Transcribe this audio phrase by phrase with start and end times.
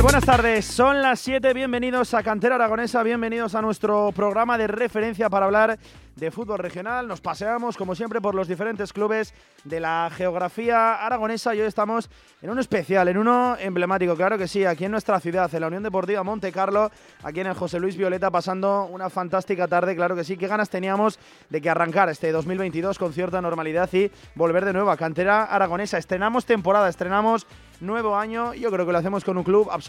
[0.00, 0.64] Buenas tardes.
[0.64, 1.52] Son las 7.
[1.52, 3.02] Bienvenidos a Cantera Aragonesa.
[3.02, 5.78] Bienvenidos a nuestro programa de referencia para hablar
[6.16, 7.06] de fútbol regional.
[7.06, 9.34] Nos paseamos, como siempre, por los diferentes clubes
[9.64, 12.10] de la geografía aragonesa y hoy estamos
[12.42, 15.68] en uno especial, en uno emblemático, claro que sí, aquí en nuestra ciudad, en la
[15.68, 16.90] Unión Deportiva Monte Carlo,
[17.22, 20.36] aquí en el José Luis Violeta, pasando una fantástica tarde, claro que sí.
[20.36, 24.90] Qué ganas teníamos de que arrancara este 2022 con cierta normalidad y volver de nuevo
[24.90, 25.98] a Cantera Aragonesa.
[25.98, 27.46] Estrenamos temporada, estrenamos
[27.80, 28.54] nuevo año.
[28.54, 29.81] Yo creo que lo hacemos con un club absolutamente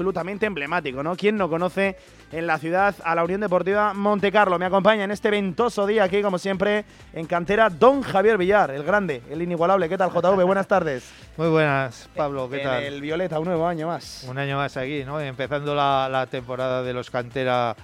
[0.45, 1.15] emblemático, ¿no?
[1.15, 1.95] ¿Quién no conoce
[2.31, 4.57] en la ciudad a la Unión Deportiva Monte Carlo?
[4.57, 8.83] Me acompaña en este ventoso día aquí, como siempre, en cantera, don Javier Villar, el
[8.83, 9.87] grande, el inigualable.
[9.87, 10.43] ¿Qué tal, JV?
[10.45, 11.09] Buenas tardes.
[11.37, 12.83] Muy buenas, Pablo, ¿qué en tal?
[12.83, 14.25] El Violeta, un nuevo año más.
[14.27, 15.19] Un año más aquí, ¿no?
[15.19, 17.75] Empezando la, la temporada de los cantera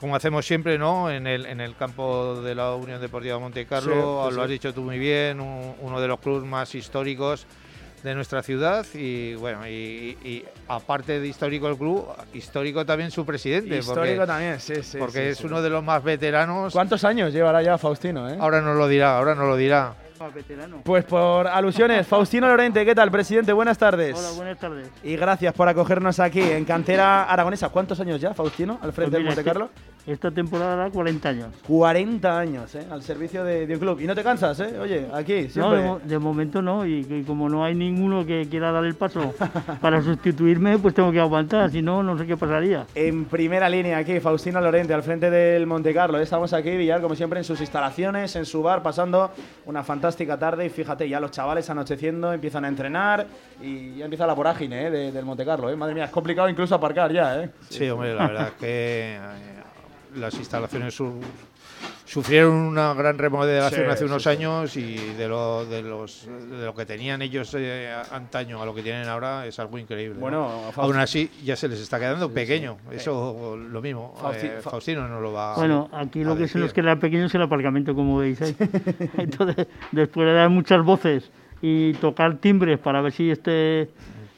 [0.00, 1.10] como hacemos siempre, ¿no?
[1.10, 4.48] En el, en el campo de la Unión Deportiva Monte Carlo, Sí, pues lo has
[4.48, 4.52] sí.
[4.52, 7.46] dicho tú muy bien, un- uno de los clubes más históricos
[8.06, 13.26] de nuestra ciudad y bueno, y, y aparte de histórico el club, histórico también su
[13.26, 14.96] presidente, Histórico porque, también, sí, sí.
[14.98, 15.46] porque sí, es sí.
[15.46, 16.72] uno de los más veteranos.
[16.72, 18.36] ¿Cuántos años llevará ya Faustino, eh?
[18.38, 19.94] Ahora nos lo dirá, ahora nos lo dirá.
[20.84, 23.52] Pues por alusiones, Faustino Lorente, ¿qué tal, presidente?
[23.52, 24.16] Buenas tardes.
[24.16, 24.88] Hola, buenas tardes.
[25.02, 27.70] Y gracias por acogernos aquí en Cantera Aragonesa.
[27.70, 29.70] ¿Cuántos años ya, Faustino, al frente Pues del Monte Carlo?
[30.06, 31.48] Esta temporada da 40 años.
[31.66, 32.86] 40 años, ¿eh?
[32.92, 33.98] Al servicio de, de un club.
[34.00, 34.78] Y no te cansas, ¿eh?
[34.78, 38.70] Oye, aquí, No, de, mo- de momento no, y, como no hay ninguno que quiera
[38.70, 39.34] dar el paso
[39.80, 42.86] para sustituirme, pues tengo que aguantar, si no, no sé qué pasaría.
[42.94, 46.18] En primera línea aquí, Faustino Lorente, al frente del Monte Carlo.
[46.20, 49.32] Estamos aquí, Villar, como siempre, en sus instalaciones, en su bar, pasando
[49.64, 50.66] una fantástica tarde.
[50.66, 53.26] Y fíjate, ya los chavales anocheciendo, empiezan a entrenar
[53.60, 54.90] y ya empieza la vorágine ¿eh?
[54.90, 55.68] de- del Monte Carlo.
[55.68, 55.74] ¿eh?
[55.74, 57.50] Madre mía, es complicado incluso aparcar ya, ¿eh?
[57.68, 58.66] Sí, hombre, la verdad es que
[59.16, 59.55] eh,
[60.16, 61.20] las instalaciones su-
[62.04, 64.28] sufrieron una gran remodelación Sí, hace unos sí.
[64.28, 68.74] años y de lo, de, los, de lo que tenían ellos eh, antaño a lo
[68.74, 70.14] que tienen ahora es algo increíble.
[70.14, 70.20] ¿no?
[70.20, 72.76] Bueno, Aún así ya se les está quedando pequeño.
[72.90, 74.14] Eso lo mismo.
[74.20, 76.84] Fausti- eh, Fa- Faustino no lo va Bueno, aquí a lo que se nos decir.
[76.84, 78.40] queda pequeño es el aparcamiento, como veis.
[78.40, 78.54] ¿eh?
[79.18, 81.30] Entonces, después de dar muchas voces
[81.60, 83.88] y tocar timbres para ver si este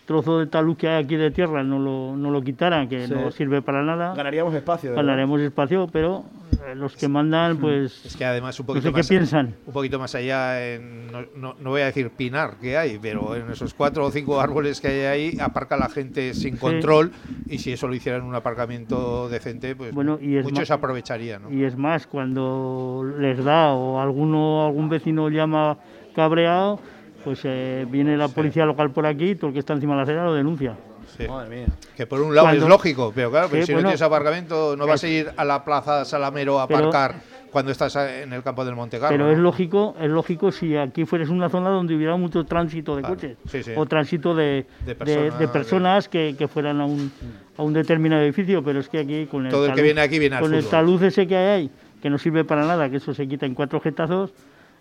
[0.08, 3.12] trozo de talud que hay aquí de tierra no lo, no lo quitaran, que Sí.
[3.12, 4.90] no sirve para nada, Ganaríamos espacio.
[4.90, 5.04] verdad.
[5.04, 6.24] ganaremos espacio, pero
[6.66, 9.54] eh, los que mandan, pues, Es que además un no poquito sé qué más piensan.
[9.66, 13.36] un poquito más allá, en, no, no- no voy a decir pinar que hay, pero
[13.36, 17.12] en esos cuatro o cinco árboles que hay ahí, aparca la gente sin control
[17.46, 21.42] y si eso lo hicieran un aparcamiento decente, pues Bueno, y muchos aprovecharían.
[21.42, 21.52] ¿no?
[21.52, 25.76] Y es más, cuando les da o alguno, algún vecino llama
[26.14, 26.80] cabreado,
[27.24, 29.96] pues eh, viene la policía local por aquí y todo el que está encima de
[29.98, 30.76] la acera lo denuncia.
[31.16, 31.26] Sí.
[31.26, 31.66] Madre mía.
[31.96, 34.02] Que por un lado Cuando- es lógico, pero claro, pero Sí, si bueno, no tienes
[34.02, 37.16] aparcamiento, no vas a ir a la plaza Salamero a Pero- aparcar
[37.50, 39.14] cuando estás en el campo del Monte Carlo.
[39.16, 39.32] Pero ¿no?
[39.32, 43.14] es lógico, es lógico si aquí fueras una zona donde hubiera mucho tránsito de Claro,
[43.14, 43.72] coches sí, sí.
[43.74, 47.10] o tránsito de, De de- personas, de personas que, que fueran a un,
[47.56, 50.18] a un determinado edificio, pero es que aquí con el Todo el que viene aquí
[50.18, 51.70] viene al con el talud ese que hay ahí,
[52.02, 54.34] que no sirve para nada, que eso se quita en cuatro jetazos,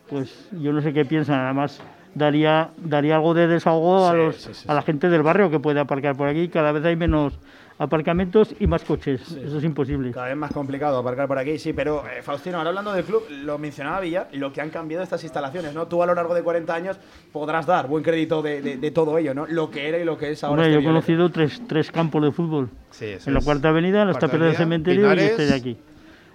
[0.10, 1.82] pues yo no sé qué piensan, además
[2.16, 5.50] daría daría algo de desahogo a Sí, los sí, sí, a la gente del barrio
[5.52, 7.38] que puede aparcar por aquí, cada vez hay menos
[7.80, 10.10] aparcamientos y más coches, eso es imposible.
[10.12, 13.22] Cada vez más complicado aparcar por aquí, sí, pero eh, Faustino, ahora hablando del club,
[13.44, 15.86] lo mencionaba Villar, lo que han cambiado estas instalaciones, ¿no?
[15.88, 17.00] Tú a lo largo de 40 años
[17.32, 19.46] podrás dar buen crédito de, de- de todo ello, ¿no?
[19.46, 20.54] Lo que era y lo que es ahora.
[20.64, 22.70] Hombre, este yo he conocido tres, tres campos de fútbol.
[23.00, 23.42] En la.
[23.42, 25.24] Cuarta Avenida, en las Cuarta taperas del cementerio Pinares.
[25.24, 25.78] y este de aquí.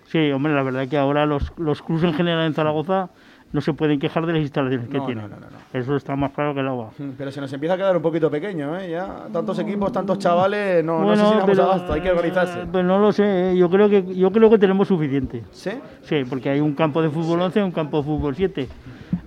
[0.06, 3.08] Sí, hombre, la verdad que ahora los, los clubs en general en Zaragoza
[3.52, 5.24] no se pueden quejar de las instalaciones que No, tienen.
[5.30, 6.90] no, no, no, Eso está más claro que el agua.
[6.98, 8.90] Mm, Pero se nos empieza a quedar un poquito pequeño, ¿eh?
[8.90, 12.60] Ya tantos equipos, tantos chavales, no, no Bueno, sé si abasto, hay que organizarse.
[12.62, 15.42] eh, Pues no lo sé, eh, yo creo que yo creo que tenemos suficiente.
[15.50, 15.70] ¿Sí?
[16.02, 18.68] Sí, porque hay un campo de fútbol 11 y un campo de fútbol 7.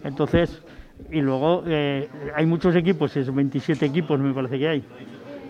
[0.03, 0.61] Entonces,
[1.11, 4.83] y luego eh, hay muchos equipos, es 27 equipos me parece que hay.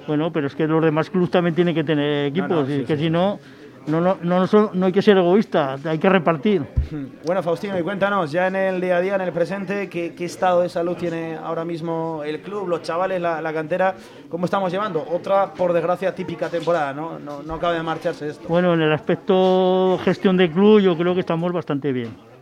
[0.07, 2.83] Bueno, pero es que los demás clubes también tienen que tener equipos, no, y sí,
[2.85, 3.39] que sí, si no,
[3.87, 6.63] no, no, no, no hay que ser egoísta, hay que repartir.
[7.25, 10.25] Bueno, Faustino, y cuéntanos, ya en el día a día, en el presente, ¿qué, qué
[10.25, 13.95] estado de salud tiene ahora mismo el club, los chavales, la, la cantera?
[14.29, 15.05] ¿Cómo estamos llevando?
[15.11, 17.19] Otra, por desgracia, típica temporada, ¿no?
[17.19, 18.47] No, no acaba de marcharse esto.
[18.47, 22.34] Bueno, en el aspecto gestión de club yo creo que estamos bastante bien.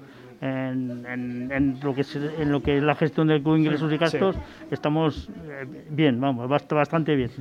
[0.48, 3.98] En, en- en lo que es, en lo que es la gestión club, ingresos y
[3.98, 4.36] gastos,
[4.72, 7.31] estamos eh, bien, vamos, bast- bastante bien.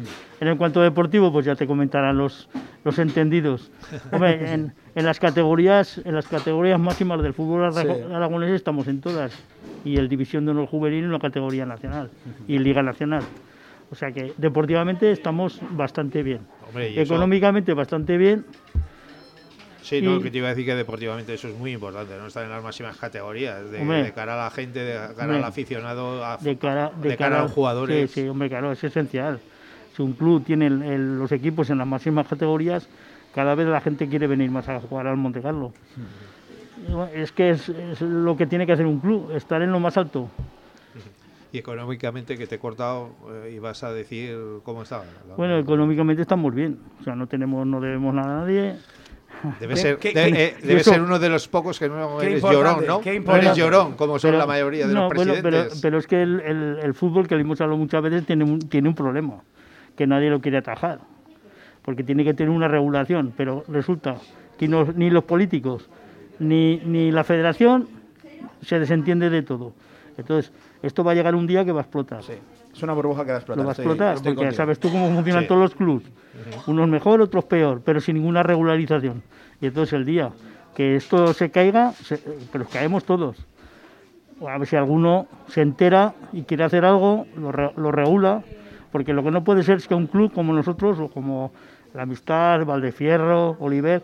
[0.40, 2.49] En el cuanto deportivo, pues ya te comentarán los,
[2.84, 3.72] los entendidos.
[4.12, 7.88] Hombre, en, en las categorías, en las categorías máximas del fútbol ara- Sí.
[8.14, 9.37] aragonés estamos en todas.
[9.84, 12.08] Y el División de Honor Juvenil en la categoría nacional
[12.46, 13.25] y Liga Nacional.
[13.90, 16.43] O sea que deportivamente estamos bastante bien.
[16.69, 18.44] Hombre, Económicamente bastante bien.
[19.82, 22.26] Sí, no, y- que te iba a decir que deportivamente eso es muy importante, no
[22.29, 24.02] estar en las máximas categorías, de, Hombre.
[24.05, 25.38] de cara a la gente, de cara Hombre.
[25.38, 28.11] al aficionado, a, de cara, de de cara a los jugadores.
[28.11, 29.40] Sí, sí, hombre, claro, es esencial.
[29.96, 32.88] Si un club tiene el- el- los equipos en las máximas categorías,
[33.34, 35.73] cada vez la gente quiere venir más a jugar al Monte Carlo.
[37.14, 39.96] Es que es, es lo que tiene que hacer un club, estar en lo más
[39.96, 40.29] alto.
[41.52, 43.11] Y económicamente, que te he cortado
[43.44, 44.34] eh, y vas a decir
[44.64, 45.02] cómo está.
[45.29, 45.37] ¿no?
[45.37, 48.76] Bueno, económicamente estamos bien, o sea, no tenemos, no debemos nada a nadie.
[49.60, 51.88] debe ¿Qué- ser, qué- de- qué- eh, debe eso- ser uno de los pocos que
[51.88, 53.00] no eres importante, llorón, ¿no?
[53.24, 55.68] No eres llorón, como son Pero- la mayoría de no, los bueno, presidentes.
[55.70, 58.44] pero, pero es que el, el- el fútbol, que lo hemos hablado muchas veces, tiene
[58.44, 59.42] un, tiene un problema,
[59.96, 61.00] que nadie lo quiere atajar,
[61.82, 64.16] porque tiene que tener una regulación, pero resulta
[64.58, 65.88] que no- ni los políticos
[66.38, 67.88] ni, ni la federación
[68.62, 69.72] se desentiende de todo.
[70.16, 70.52] Entonces,
[70.82, 72.22] esto va a llegar un día que va a explotar.
[72.22, 72.34] Sí.
[72.74, 73.58] Es una burbuja que va a explotar.
[73.58, 74.56] Lo va a estoy- explotar, estoy porque contigo.
[74.56, 75.48] sabes tú cómo funcionan Sí.
[75.48, 76.04] todos los clubes.
[76.66, 79.22] Unos mejor, otros peor, pero sin ninguna regularización.
[79.60, 80.30] Y entonces el día
[80.74, 83.36] que esto se caiga, se- pero caemos todos.
[84.46, 88.42] A ver si alguno se entera y quiere hacer algo, lo, re- lo regula,
[88.90, 91.52] porque lo que no puede ser es que un club como nosotros, o como
[91.94, 94.02] la Amistad, Valdefierro, Oliver,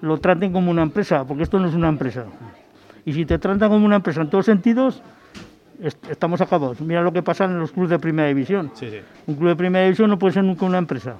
[0.00, 2.24] lo traten como una empresa, porque esto no es una empresa.
[3.04, 5.02] Y si te tratan como una empresa en todos sentidos,
[5.82, 6.80] est- estamos acabados.
[6.80, 8.70] Mira lo que pasa en los clubes de primera división.
[8.74, 8.98] Sí, sí.
[9.26, 11.16] Un club de primera división no puede ser nunca una empresa.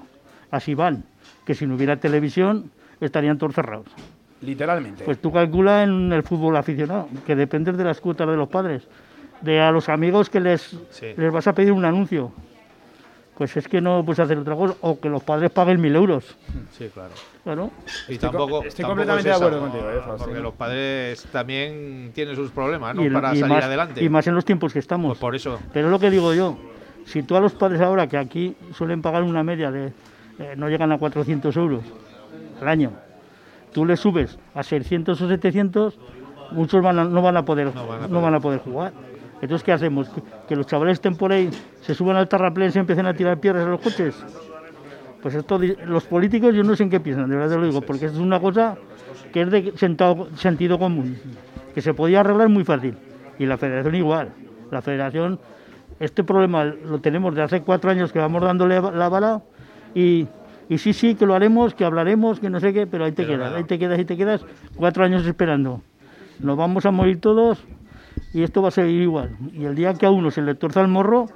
[0.51, 1.05] Así van.
[1.45, 2.71] Que si no hubiera televisión
[3.01, 3.87] estarían todos cerrados.
[4.41, 5.05] Literalmente.
[5.05, 8.87] Pues tú calcula en el fútbol aficionado, que depende de las cuotas de los padres.
[9.41, 11.07] De a los amigos que les, Sí.
[11.17, 12.33] les vas a pedir un anuncio.
[13.37, 14.75] Pues es que no puedes hacer otra cosa.
[14.81, 16.37] O que los padres paguen mil euros.
[16.73, 17.11] Sí, claro.
[17.43, 17.71] Claro.
[17.85, 20.55] Y Estoy tampoco, co- estoy tampoco completamente es de acuerdo esa, contigo, eh, porque los
[20.55, 23.03] padres también tienen sus problemas, ¿no?
[23.03, 24.05] Y el- Para y salir más, adelante.
[24.05, 25.09] Y más en los tiempos que estamos.
[25.11, 25.59] Pues por eso.
[25.73, 26.57] Pero es lo que digo yo,
[27.07, 29.93] si tú a los padres ahora, que aquí suelen pagar una media de,
[30.39, 31.83] eh, no llegan a 400 euros
[32.61, 32.93] al año,
[33.73, 35.99] tú les subes a 600 o 700,
[36.53, 38.93] muchos van a- no, van a poder, No van a a poder jugar.
[39.45, 40.11] Entonces, ¿qué hacemos?
[40.49, 41.51] ¿Que, los chavales estén por ahí,
[41.83, 44.15] se suban al terraplén y se empiecen a tirar piedras a los coches?
[45.21, 47.83] Pues esto, los políticos yo no sé en qué piensan, de verdad te lo digo,
[47.83, 48.79] porque es una cosa
[49.35, 51.19] que es de sentado- sentido común,
[51.75, 52.97] que se podía arreglar muy fácil.
[53.39, 54.31] Y la federación igual.
[54.71, 55.39] La federación,
[56.01, 59.43] este problema lo tenemos de hace cuatro años que vamos dándole la bala
[59.95, 60.27] y,
[60.71, 63.25] y sí, sí, que lo haremos, que hablaremos, que no sé qué, pero ahí te
[63.25, 63.59] Pero quedas, nada.
[63.59, 64.43] ahí te quedas, ahí te quedas,
[64.75, 65.83] cuatro años esperando.
[66.39, 67.63] Nos vamos a morir todos
[68.35, 69.31] y esto va a seguir igual.
[69.55, 71.27] Y el día que a uno se le torza el morro,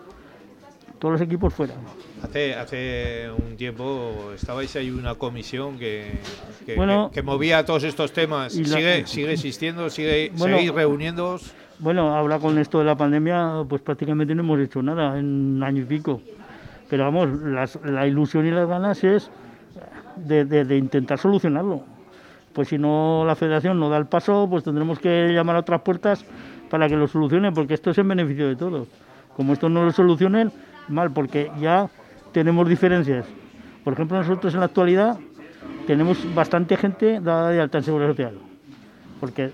[0.98, 1.74] todos los equipos fuera.
[2.22, 6.18] Hace, hace un tiempo estabais ahí una comisión que,
[6.66, 8.56] que, Bueno, que- que movía todos estos temas.
[8.56, 9.88] y la- ¿Sigue, sigue existiendo?
[9.90, 11.52] ¿Sigue, Bueno, ¿Seguís reuniéndoos?
[11.78, 15.62] Bueno, ahora con esto de la pandemia, pues prácticamente no hemos hecho nada en un
[15.62, 16.20] año y pico.
[16.90, 19.30] Pero vamos, las- la ilusión y las ganas es
[20.16, 21.82] de, de- de intentar solucionarlo.
[22.52, 25.82] Pues si no la federación no da el paso, pues tendremos que llamar a otras
[25.82, 26.24] puertas
[26.70, 28.88] para que lo solucionen, porque esto es en beneficio de todos.
[29.36, 30.50] Como esto no lo solucionen,
[30.88, 31.88] mal, porque ya
[32.32, 33.26] tenemos diferencias.
[33.84, 35.18] Por ejemplo, nosotros en la actualidad
[35.86, 38.38] tenemos bastante gente dada de alta en seguridad social
[39.20, 39.50] porque eh,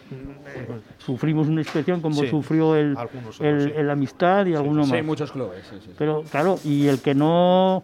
[0.99, 3.73] sufrimos una inspección como Sí, sufrió el, algunos el, sí.
[3.75, 4.97] el Amistad y alguno Sí, más.
[4.99, 5.65] hay muchos clubes.
[5.71, 5.91] sí, sí.
[5.97, 7.83] Pero claro, y el que no,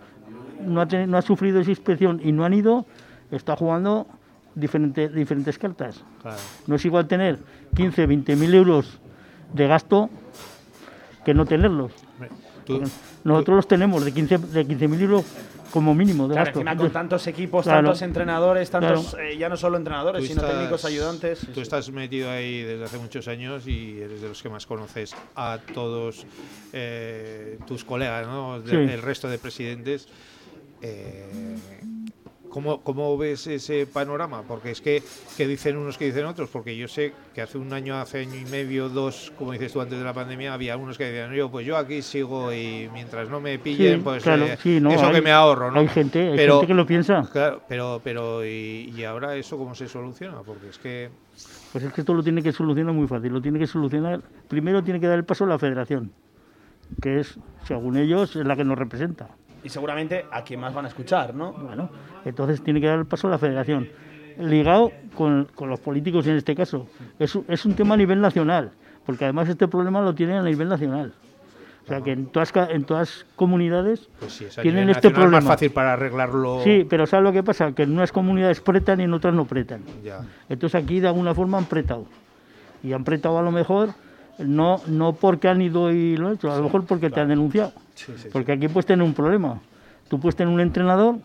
[0.66, 2.84] no, ha, no ha sufrido esa inspección y no han ido,
[3.30, 4.06] está jugando
[4.54, 6.04] diferente, diferentes cartas.
[6.20, 6.36] Claro.
[6.66, 7.38] No es igual tener
[7.74, 8.98] 15, 20 mil euros
[9.52, 10.10] de gasto
[11.24, 11.92] que no tenerlos.
[12.64, 12.82] Tú-
[13.24, 15.24] Nosotros los tenemos de 15 de 15.000 euros
[15.72, 16.60] como mínimo de Claro, gasto.
[16.60, 17.78] encima con tantos equipos, Claro.
[17.88, 21.46] tantos entrenadores, tantos, eh, ya no solo entrenadores, tú sino estás- técnicos ayudantes.
[21.54, 25.14] Tú estás metido ahí desde hace muchos años y eres de los que más conoces
[25.36, 26.26] a todos
[26.72, 28.60] eh, tus colegas, ¿no?
[28.60, 28.92] De- Sí.
[28.92, 30.08] el resto de presidentes.
[30.82, 31.56] Eh,
[32.50, 34.42] ¿cómo, ¿Cómo ves ese panorama?
[34.46, 35.02] Porque es que,
[35.36, 38.34] que dicen unos que dicen otros, porque yo sé que hace un año, hace año
[38.36, 41.50] y medio, dos, como dices tú antes de la pandemia, había unos que decían, yo
[41.50, 44.90] pues yo aquí sigo y mientras no me pillen, Sí, pues claro, eh, sí, no,
[44.92, 45.80] eso hay- que me ahorro, ¿no?
[45.80, 47.26] Hay gente, hay Pero- gente que lo piensa.
[47.32, 50.40] Claro, pero, pero ¿y, y ahora eso cómo se soluciona?
[50.44, 51.08] Porque es que
[51.72, 53.32] Pues es que esto lo tiene que solucionar muy fácil.
[53.32, 54.20] Lo tiene que solucionar.
[54.48, 56.10] Primero tiene que dar el paso a la federación,
[57.00, 59.28] que es, según ellos, es la que nos representa.
[59.62, 61.52] Y seguramente a quien más van a escuchar, ¿no?
[61.52, 61.90] Bueno,
[62.24, 63.88] entonces tiene que dar el paso a la federación.
[64.38, 66.86] Ligado con, con los políticos en este caso.
[67.18, 68.70] Es, un- es un tema a nivel nacional,
[69.04, 71.12] porque además este problema lo tienen a nivel nacional.
[71.84, 75.38] O sea que en todas, ca- en todas comunidades pues sí, es tienen este problema.
[75.38, 76.60] más fácil para arreglarlo.
[76.62, 77.72] Sí, pero ¿sabes lo que pasa?
[77.72, 79.82] Que en unas comunidades pretan y en otras no pretan.
[80.04, 80.20] Ya.
[80.48, 82.04] Entonces aquí de alguna forma han pretado.
[82.82, 83.90] Y han pretado a lo mejor
[84.38, 87.28] no, no porque han ido y lo han hecho, a lo mejor porque te han
[87.28, 87.72] denunciado.
[88.32, 89.60] Porque aquí puedes tener un problema.
[90.08, 91.16] Tú puedes tener un entrenador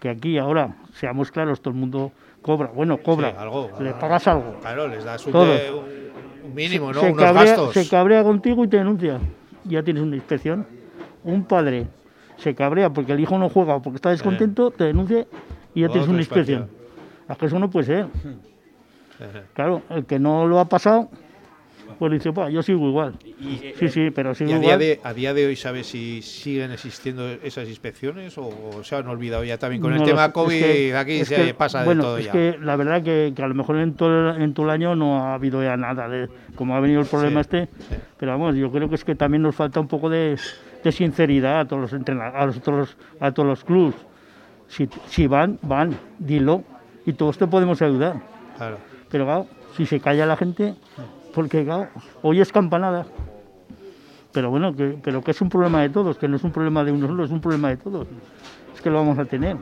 [0.00, 2.68] que aquí ahora, seamos claros, todo el mundo cobra.
[2.74, 3.28] Bueno, cobra.
[3.38, 3.70] Algo.
[3.80, 4.58] Le pagas algo.
[4.60, 7.00] Claro, les das un, un- mínimo, ¿no?
[7.00, 7.74] se, Unos cabrea, gastos.
[7.74, 9.20] se cabrea contigo y te denuncia.
[9.64, 10.66] Ya tienes una inspección.
[11.22, 11.86] Un padre
[12.36, 15.24] se cabrea porque el hijo no juega o porque está descontento, te denuncia
[15.74, 16.68] y ya tienes una inspección.
[17.28, 18.06] Es que eso no puede ser.
[19.54, 21.08] Claro, el que no lo ha pasado,
[21.98, 23.14] pues dice, "Pa, yo sigo igual.
[23.78, 24.78] Sí, sí, pero sigo ¿Y a día, igual.
[24.78, 29.06] de, a día de hoy sabes si siguen existiendo esas inspecciones o, o se han
[29.08, 30.60] olvidado ya también con el tema es COVID?
[30.60, 32.32] que- aquí se que, pasa bueno, de todo es ya.
[32.32, 34.94] que la verdad que, que a lo mejor en todo, el- en todo el año
[34.96, 37.68] no ha habido ya nada, de, como ha venido el problema Sí, este,
[38.18, 40.36] pero vamos, yo creo que es que también nos falta un poco de,
[40.84, 43.94] de sinceridad a todos los entrenadores, a, los otros- a todos los clubs.
[44.68, 46.64] Si, si van, van, dilo,
[47.04, 48.16] y todos te podemos ayudar.
[48.56, 48.78] Claro.
[49.10, 49.46] Pero claro,
[49.76, 50.74] si se calla la gente,
[51.34, 51.88] porque claro,
[52.22, 53.06] hoy es campanada.
[54.32, 56.84] Pero bueno, que, pero que es un problema de todos, que no es un problema
[56.84, 58.06] de uno solo, es un problema de todos.
[58.74, 59.56] Es que lo vamos a tener.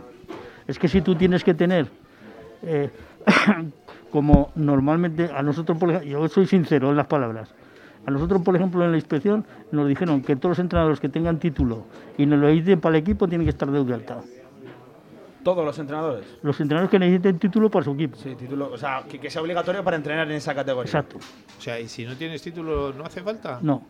[0.67, 1.89] Es que si tú tienes que tener,
[2.63, 2.91] eh,
[4.13, 7.53] como normalmente a nosotros, por ejemplo, yo soy sincero en las palabras,
[8.07, 11.39] a nosotros, por ejemplo, en la inspección nos dijeron que todos los entrenadores que tengan
[11.39, 11.85] título
[12.17, 14.21] y nos lo necesiten para el equipo tienen que estar de alta.
[15.43, 16.27] Todos los entrenadores.
[16.43, 18.17] Los entrenadores que necesiten título para su equipo.
[18.17, 20.87] Sí, título, o sea, que, que sea obligatorio para entrenar en esa categoría.
[20.89, 21.19] Exacto.
[21.59, 23.59] O sea, y si no tienes título, ¿no hace falta?
[23.63, 23.83] No.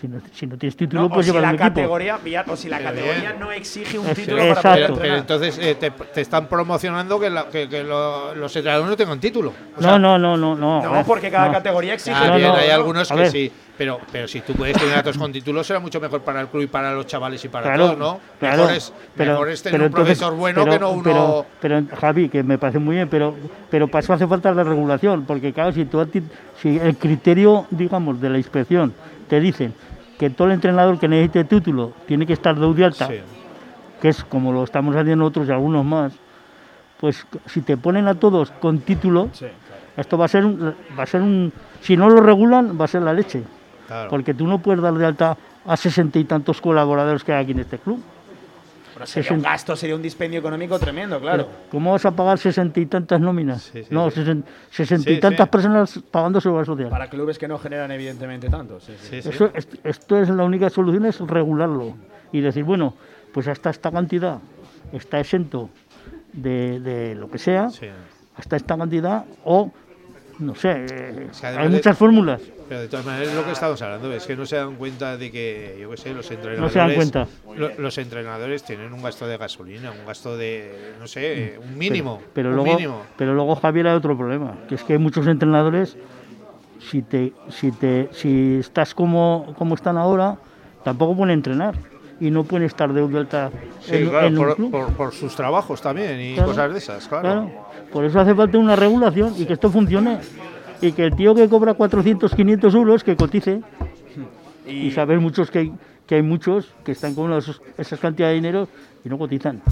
[0.00, 1.68] Si no, si no tienes título, No, o puedes si llevar la un equipo.
[1.74, 2.18] categoría,
[2.48, 3.38] o si la Pero categoría bien.
[3.40, 7.28] no exige un título para poder Pero, pero entonces eh, te, te están promocionando que,
[7.28, 9.50] la- que- que lo- los entrenadores no tengan título.
[9.50, 10.90] O No, sea, no, no, no, no.
[10.92, 11.52] ver, porque cada no.
[11.52, 12.16] categoría exige.
[12.18, 12.74] Ah, No, bien, no, hay no.
[12.74, 13.30] algunos que ver.
[13.30, 13.52] sí.
[13.76, 16.62] Pero, pero si tú puedes tener datos con título, será mucho mejor para el club
[16.64, 18.20] y para los chavales y para Claro, todos, ¿no?
[18.38, 21.02] claro, mejor, es, mejor es tener un entonces- profesor bueno pero- que no uno.
[21.02, 23.34] Pero, pero, Javi, que me parece muy bien, pero,
[23.70, 26.06] pero para eso hace falta la regulación, porque claro, si, tú,
[26.60, 28.92] si el criterio, digamos, de la inspección
[29.30, 29.72] te dicen
[30.18, 33.20] que todo el entrenador que necesite título tiene que estar de alta, Sí.
[34.02, 36.12] que es como lo estamos haciendo otros y algunos más,
[36.98, 39.52] pues si te ponen a todos con título, Sí, claro.
[39.96, 42.88] esto va a ser un, va a ser un, si no lo regulan, va a
[42.88, 43.42] ser la leche.
[43.86, 44.10] Claro.
[44.10, 47.52] Porque tú no puedes dar de alta a sesenta y tantos colaboradores que hay aquí
[47.52, 48.02] en este club.
[49.00, 51.46] Pero sería un gasto, sería un dispendio económico tremendo, claro.
[51.46, 53.62] Pero, ¿Cómo vas a pagar sesenta y tantas nóminas?
[53.62, 56.88] Sí, sí, no, sesen- sesenta y tantas personas pagando seguridad social.
[56.90, 58.78] Para clubes que no generan evidentemente tanto.
[59.10, 61.94] Eso, es- esto es la única solución, es regularlo.
[62.32, 62.94] Y decir, bueno,
[63.32, 64.38] pues hasta esta cantidad
[64.92, 65.70] está exento
[66.32, 67.70] de, de lo que sea,
[68.36, 69.72] hasta esta cantidad, o
[70.40, 72.42] no sé, eh, hay de- muchas fórmulas.
[72.68, 75.30] Pero de todas maneras lo que estamos hablando, es que no se dan cuenta de
[75.30, 76.74] que, yo qué sé, los entrenadores...
[76.74, 77.26] dan cuenta.
[77.56, 82.22] lo- los entrenadores tienen un gasto de gasolina, un gasto de, no sé, un mínimo.
[82.32, 83.02] Pero un luego, mínimo.
[83.16, 85.96] pero luego Javier hay otro problema, que es que hay muchos entrenadores,
[86.90, 90.36] si te, si te, si estás como, como están ahora,
[90.84, 91.74] tampoco pueden entrenar
[92.20, 93.50] y no pueden estar de alta
[93.82, 94.70] Sí, en, claro, en un por, club.
[94.70, 97.22] por- por sus trabajos también y Claro, cosas de esas, claro.
[97.28, 97.50] Claro,
[97.92, 100.18] por eso hace falta una regulación y que esto funcione.
[100.80, 103.60] Y que el tío que cobra 400, 500 euros, que cotice.
[104.66, 105.72] Y, saber muchos que hay,
[106.06, 108.68] que hay muchos que están con esas cantidades de dinero
[109.04, 109.62] y no cotizan.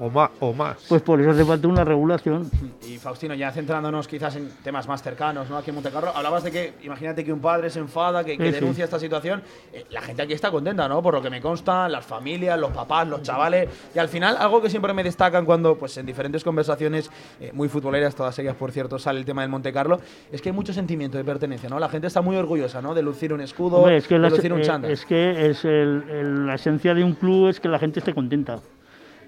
[0.00, 0.84] O más, o más.
[0.88, 2.50] Pues por eso hace falta una regulación.
[2.88, 5.56] Y Faustino, ya centrándonos quizás en temas más cercanos, ¿no?
[5.56, 8.52] Aquí en Montecarlo, hablabas de que, imagínate que un padre se enfada, que, que Sí,
[8.52, 8.60] sí.
[8.60, 9.42] denuncia esta situación.
[9.72, 11.02] Eh, la gente aquí está contenta, ¿no?
[11.02, 13.68] Por lo que me consta, las familias, los papás, los chavales.
[13.94, 17.68] Y al final, algo que siempre me destacan cuando, pues en diferentes conversaciones, eh, muy
[17.68, 20.00] futboleras, todas ellas, por cierto, sale el tema del Montecarlo,
[20.32, 21.78] es que hay mucho sentimiento de pertenencia, ¿no?
[21.78, 22.94] La gente está muy orgullosa, ¿no?
[22.94, 24.90] De lucir un escudo, Hombre, es que, de la, lucir un eh, chándal.
[24.90, 28.12] es, que es el- el- la esencia de un club es que la gente esté
[28.12, 28.58] contenta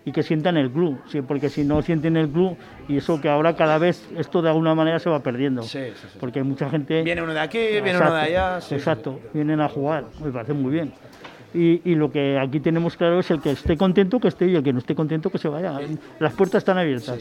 [0.07, 2.57] y que sientan el club, sí, porque si no sienten el club
[2.89, 6.07] y eso que ahora cada vez esto de alguna manera se va perdiendo, Sí, sí,
[6.21, 8.59] porque hay mucha gente Viene uno de aquí, viene uno de allá.
[8.71, 10.93] exacto, vienen a jugar, me parece muy bien.
[11.53, 14.55] Y, y lo que aquí tenemos claro es el que esté contento que esté y
[14.55, 15.79] el que no esté contento que se vaya.
[16.21, 17.19] Las puertas están abiertas.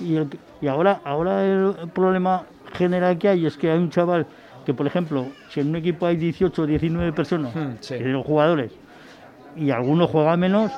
[0.00, 0.28] Y, el
[0.60, 4.26] y ahora, ahora el problema general que hay es que hay un chaval
[4.64, 8.22] que, por ejemplo, si en un equipo hay 18 o 19 personas, Hmm, que son
[8.22, 8.72] jugadores,
[9.56, 10.70] y alguno juega menos,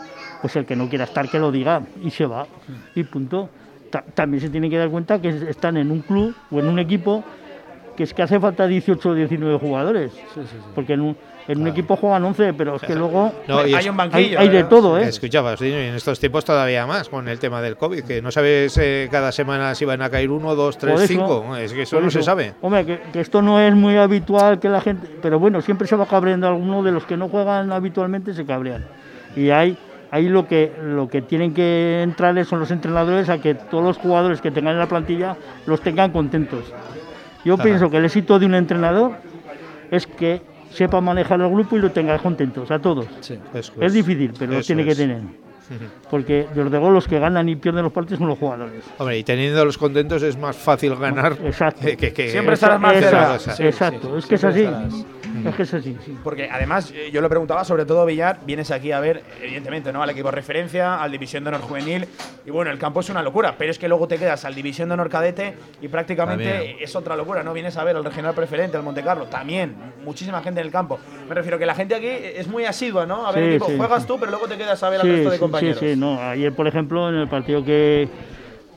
[0.45, 2.47] pues el que no quiera estar que lo diga y se va.
[2.95, 3.49] Y punto.
[3.89, 6.79] Ta- también se tiene que dar cuenta que están en un club o en un
[6.79, 7.25] equipo
[7.97, 10.13] que es que hace falta 18 o 19 jugadores.
[10.75, 11.17] Porque en un,
[11.49, 14.39] en un equipo juegan 11, pero es que luego No, hay es- un banquillo.
[14.39, 15.05] hay, hay de todo, ¿eh?
[15.09, 18.31] Escuchaba, sí, y en estos tiempos todavía más con el tema del COVID, que no
[18.31, 21.57] sabes eh, cada semana si van a caer uno, dos, tres, eso- cinco.
[21.57, 22.53] Es que eso no eso, se sabe.
[22.61, 25.09] Hombre, que, que esto no es muy habitual que la gente.
[25.23, 28.85] Pero bueno, siempre se va cabreando alguno de los que no juegan habitualmente, se cabrean.
[29.37, 29.79] Y hay.
[30.15, 33.99] Ahí lo que, lo que tienen que entrar son los entrenadores a que todos los
[33.99, 36.73] jugadores que tengan en la plantilla los tengan contentos.
[37.45, 39.15] Yo pienso que el éxito de un entrenador
[39.91, 40.41] es que
[40.71, 43.07] sepa manejar el grupo y lo tenga contentos a todos.
[43.23, 43.37] Sí.
[43.55, 44.99] Eso Es difícil, pero lo Eso tiene que es.
[44.99, 45.21] tener.
[46.09, 48.85] Porque desde luego los que ganan y pierden los partidos son los jugadores.
[48.99, 51.81] Hombre, y teniéndolos contentos es más fácil ganar Exacto.
[51.85, 53.35] que, que- que- Siempre estarás más cerca.
[53.35, 54.61] esa- Sí, exacto, sí, es que es así.
[54.63, 54.95] estarás.
[55.47, 56.17] Es que es así, sí.
[56.23, 60.03] Porque además, eh, yo lo preguntaba, sobre todo Villar, vienes aquí a ver, evidentemente, ¿no?
[60.03, 62.07] Al equipo referencia, al División de Honor Juvenil.
[62.47, 64.89] Y bueno, el campo es una locura, pero es que luego te quedas al División
[64.89, 66.77] de Honor Cadete y prácticamente También.
[66.81, 67.53] es otra locura, ¿no?
[67.53, 69.75] Vienes a ver al regional preferente, al Monte Carlo, también,
[70.05, 70.99] muchísima gente en el campo.
[71.29, 73.27] Me refiero que la gente aquí es muy asidua, ¿no?
[73.27, 74.09] A ver, Sí, equipo, sí, juegas sí.
[74.09, 75.79] tú, pero luego te quedas a ver al Sí, resto de sí, compañeros.
[75.79, 76.21] Sí, sí, no.
[76.21, 78.09] Ayer, por ejemplo, en el partido que,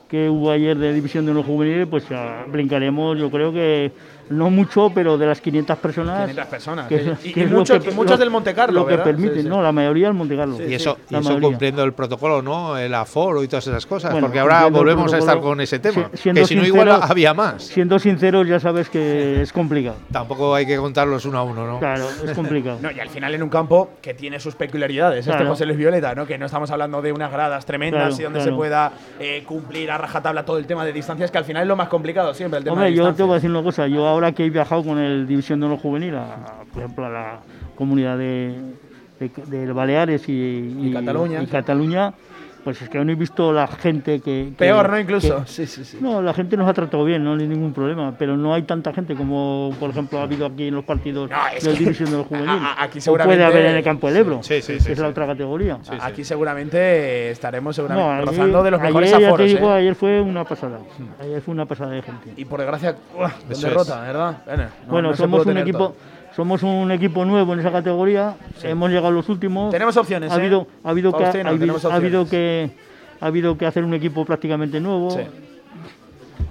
[0.09, 3.91] que hubo ayer de División de Honor Juvenil, pues ya brincaremos, yo creo que
[4.29, 6.19] no mucho, pero de las 500 personas.
[6.21, 6.87] 500 personas.
[6.87, 7.09] que sí.
[7.09, 9.05] es- Y, que y muchos- que- muchos lo- del Monte Carlo, Lo que ¿verdad?
[9.05, 9.49] permiten, Sí, sí.
[9.49, 10.57] no, la mayoría del Monte Carlo.
[10.61, 12.77] Y eso, y eso cumpliendo el protocolo, ¿no?
[12.77, 14.11] El aforo y todas esas cosas.
[14.11, 16.09] Bueno, porque ahora volvemos a estar con ese tema.
[16.13, 17.63] si- que si no, igual había más.
[17.63, 19.95] Siendo sinceros, ya sabes que es complicado.
[20.11, 21.79] Tampoco hay que contarlos uno a uno, ¿no?
[21.79, 22.77] Claro, es complicado.
[22.81, 25.49] No, y al final en un campo que tiene sus peculiaridades, este Claro.
[25.49, 26.25] José Luis Violeta, ¿no?
[26.25, 28.51] Que no estamos hablando de unas gradas tremendas Claro, y donde claro.
[28.51, 31.67] se pueda eh, cumplir a rajatabla todo el tema de distancias, que al final es
[31.67, 33.87] lo más complicado siempre, el tema Hombre, de yo te voy a decir una cosa.
[33.87, 37.09] Yo ahora que he viajado con el División de Honor Juvenil, a, por ejemplo, a
[37.09, 37.39] la
[37.75, 38.55] comunidad de,
[39.19, 39.29] de,
[39.65, 40.33] de Baleares y,
[40.79, 41.43] y- Cataluña.
[41.43, 42.13] y Cataluña,
[42.67, 44.47] pues es que no he visto la gente que...
[44.49, 44.99] que- Peor, ¿no?
[44.99, 45.45] Incluso.
[45.45, 45.99] que- sí, sí, sí.
[46.01, 48.91] no, la gente nos ha tratado bien, no hay ningún problema, pero no hay tanta
[48.91, 52.15] gente como, por ejemplo, ha habido aquí en los partidos No, del que División de
[52.17, 52.59] Honor Juvenil.
[52.77, 54.99] aquí o seguramente- puede haber en el campo del Ebro, Sí, sí, que sí, es
[54.99, 55.11] la sí.
[55.11, 55.77] otra categoría.
[55.81, 55.97] Sí, sí.
[56.01, 59.77] Aquí seguramente estaremos No, seguramente allí- rozando de los mejores ayer, te digo, ¿eh?
[59.77, 60.79] ayer fue una pasada.
[61.21, 62.33] Ayer fue una pasada de gente.
[62.35, 62.97] Y por desgracia,
[63.49, 64.37] Eso derrota, ¿verdad?
[64.45, 65.95] Bueno, no- no somos un equipo, todo.
[66.37, 68.35] Somos un equipo nuevo en esa categoría.
[68.63, 69.71] Hemos llegado a los últimos.
[69.71, 70.39] Tenemos opciones, ha ¿eh?
[70.39, 72.69] habido, ha habido que, ha habido- ha que
[73.19, 75.09] ha habido que hacer un equipo prácticamente nuevo.
[75.11, 75.21] Sí.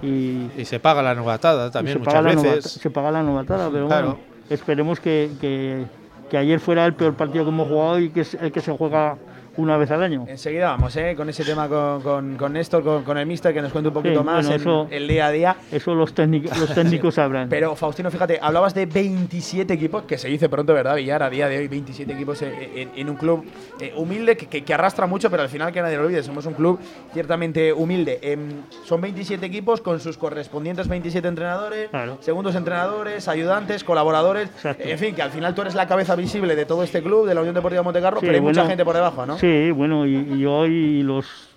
[0.03, 2.71] Y, Y se paga la novatada también se muchas novata- veces.
[2.73, 4.07] se paga la novatada, pero Claro.
[4.07, 5.85] bueno, esperemos que, que-
[6.29, 8.71] que ayer fuera el peor partido que hemos jugado y que es el que se
[8.77, 9.15] juega
[9.57, 10.25] una vez al año.
[10.27, 11.13] Enseguida vamos, ¿eh?
[11.15, 13.93] Con ese tema con, con, con Néstor, con, con el mister, que nos cuente un
[13.93, 15.55] poquito Sí, más bueno, en eso- el día a día.
[15.71, 17.49] Eso los técnicos, los técnicos sabrán.
[17.49, 21.23] Pero Faustino, fíjate, hablabas de 27 equipos, que se dice pronto, ¿verdad, Villar?
[21.23, 23.45] A día de hoy, 27 equipos en, en- en un club
[23.79, 26.45] eh, humilde que, que- que arrastra mucho, pero al final que nadie lo olvide, somos
[26.45, 26.79] un club
[27.13, 28.19] ciertamente humilde.
[28.21, 32.17] Em, son 27 equipos con sus correspondientes 27 entrenadores, Claro.
[32.21, 34.49] segundos entrenadores, ayudantes, colaboradores.
[34.49, 34.83] Exacto.
[34.85, 37.33] En fin, que al final tú eres la cabeza visible de todo este club, de
[37.33, 39.37] la Unión Deportiva Montecarlo, Sí, pero hay mucha gente por debajo, ¿no?
[39.37, 41.49] Sí, bueno, y, y yo y los.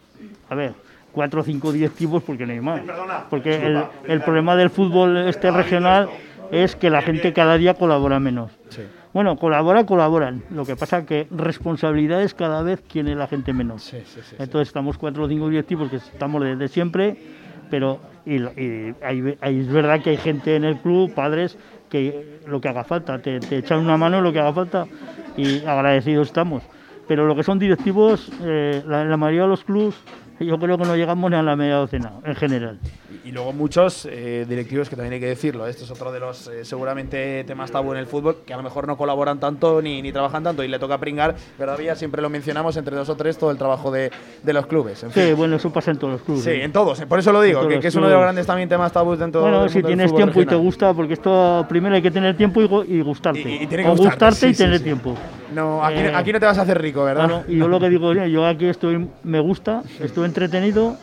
[0.48, 0.72] A ver,
[1.12, 2.81] cuatro, cinco, diez tipos, porque no hay más.
[3.31, 6.09] Porque el, el problema del fútbol este regional
[6.50, 8.50] es que la gente cada día colabora menos.
[9.12, 10.42] Bueno, colabora, colaboran.
[10.50, 13.83] Lo que pasa que responsabilidades cada vez tiene la gente menos.
[13.83, 14.37] Sí, sí, sí.
[14.38, 17.16] Entonces estamos cuatro, cinco, diez tipos que estamos desde siempre,
[17.70, 18.37] pero y,
[19.03, 21.57] hay- hay- es verdad que hay gente en el club, padres,
[21.88, 24.87] que lo que haga falta, te, te echan una mano en lo que haga falta
[25.37, 26.62] y agradecidos estamos.
[27.11, 29.96] Pero lo que son directivos, eh, la, mayoría de los clubes,
[30.46, 32.79] yo creo que no llegamos ni a la media docena, en general.
[33.24, 35.66] Y, luego muchos eh, directivos que también hay que decirlo.
[35.66, 38.62] Esto es otro de los eh, seguramente temas tabú en el fútbol, que a lo
[38.62, 41.76] mejor no colaboran tanto ni, ni trabajan tanto y le toca pringar, ¿verdad?
[41.79, 41.94] Villa?
[41.94, 44.11] siempre lo mencionamos entre dos o tres todo el trabajo de,
[44.42, 45.03] de los clubes.
[45.05, 45.37] En Sí, fin.
[45.37, 46.42] bueno, eso pasa en todos los clubes.
[46.44, 48.68] Sí, en todos, eh, por eso lo digo, que, es uno de los grandes también
[48.68, 51.66] temas tabús dentro Bueno, del si mundo del tienes tiempo y te gusta, porque esto
[51.68, 53.40] primero hay que tener tiempo y, gu- y gustarte.
[53.40, 54.85] Y- y tiene que o gustarte, gustarte sí, y sí, tener sí.
[54.85, 55.14] tiempo.
[55.55, 57.26] No, aquí, Eh, aquí no te vas a hacer rico, ¿verdad?
[57.26, 60.97] Claro, y yo lo que digo, yo aquí estoy, me gusta, estoy entretenido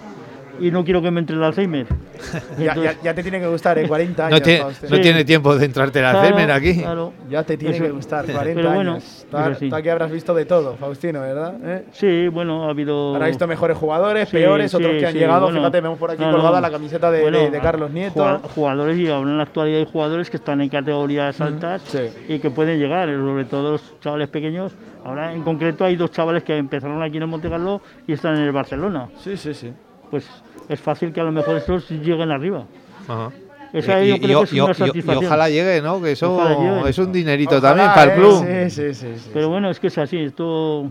[0.60, 1.86] y no quiero que me entre el Alzheimer.
[2.58, 3.88] ya, Entonces, ya- ya te tiene que gustar, ¿eh?
[3.88, 4.40] 40 años.
[4.40, 5.02] No, tiene, no Sí.
[5.02, 6.82] tiene tiempo de entrarte el claro, Alzheimer aquí.
[6.82, 7.14] claro.
[7.30, 9.26] Ya te tiene Eso- que gustar, 40 pero bueno, años.
[9.30, 11.56] Tú- aquí habrás visto de todo, Faustino, ¿verdad?
[11.64, 11.86] ¿Eh?
[11.92, 13.16] Sí, bueno, ha habido...
[13.16, 15.42] Habrá visto mejores jugadores, Sí, peores, sí, otros que han llegado.
[15.46, 16.62] bueno, Fíjate, vemos por aquí no, colgada no.
[16.62, 18.14] la camiseta de, Bueno, de- de Carlos Nieto.
[18.14, 22.10] jugad- Jugadores y ahora en la actualidad hay jugadores que están en categorías altas sí.
[22.28, 24.74] y que pueden llegar, sobre todo los chavales pequeños.
[25.06, 28.36] Ahora en concreto hay dos chavales que empezaron aquí en el Monte Carlo y están
[28.36, 29.08] en el Barcelona.
[29.20, 29.72] Sí, sí, sí.
[30.12, 30.26] Pues
[30.70, 32.66] es fácil que a lo mejor estos lleguen arriba.
[33.08, 33.32] Ajá.
[33.74, 36.02] Esa Y- yo y- creo y- que es y- una ojalá llegue, ¿no?
[36.02, 38.46] Que eso es un dinerito Ojalá, también para el club.
[38.46, 39.14] Sí, sí, sí.
[39.20, 39.52] sí, Pero sí.
[39.52, 40.90] bueno, es que es así, esto,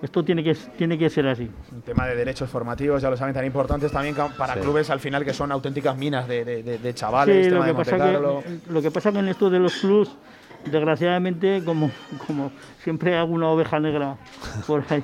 [0.00, 1.50] esto tiene, que, tiene que ser así.
[1.70, 5.22] Un tema de derechos formativos, ya lo saben, tan importantes también para clubes al final
[5.22, 7.44] que son auténticas minas de, de- de- de chavales.
[7.46, 10.10] Sí, lo que, de pasa que, lo que pasa que en esto de los clubs,
[10.64, 11.90] desgraciadamente, como,
[12.26, 12.50] como
[12.82, 14.16] siempre hay alguna oveja negra
[14.66, 15.02] por ahí.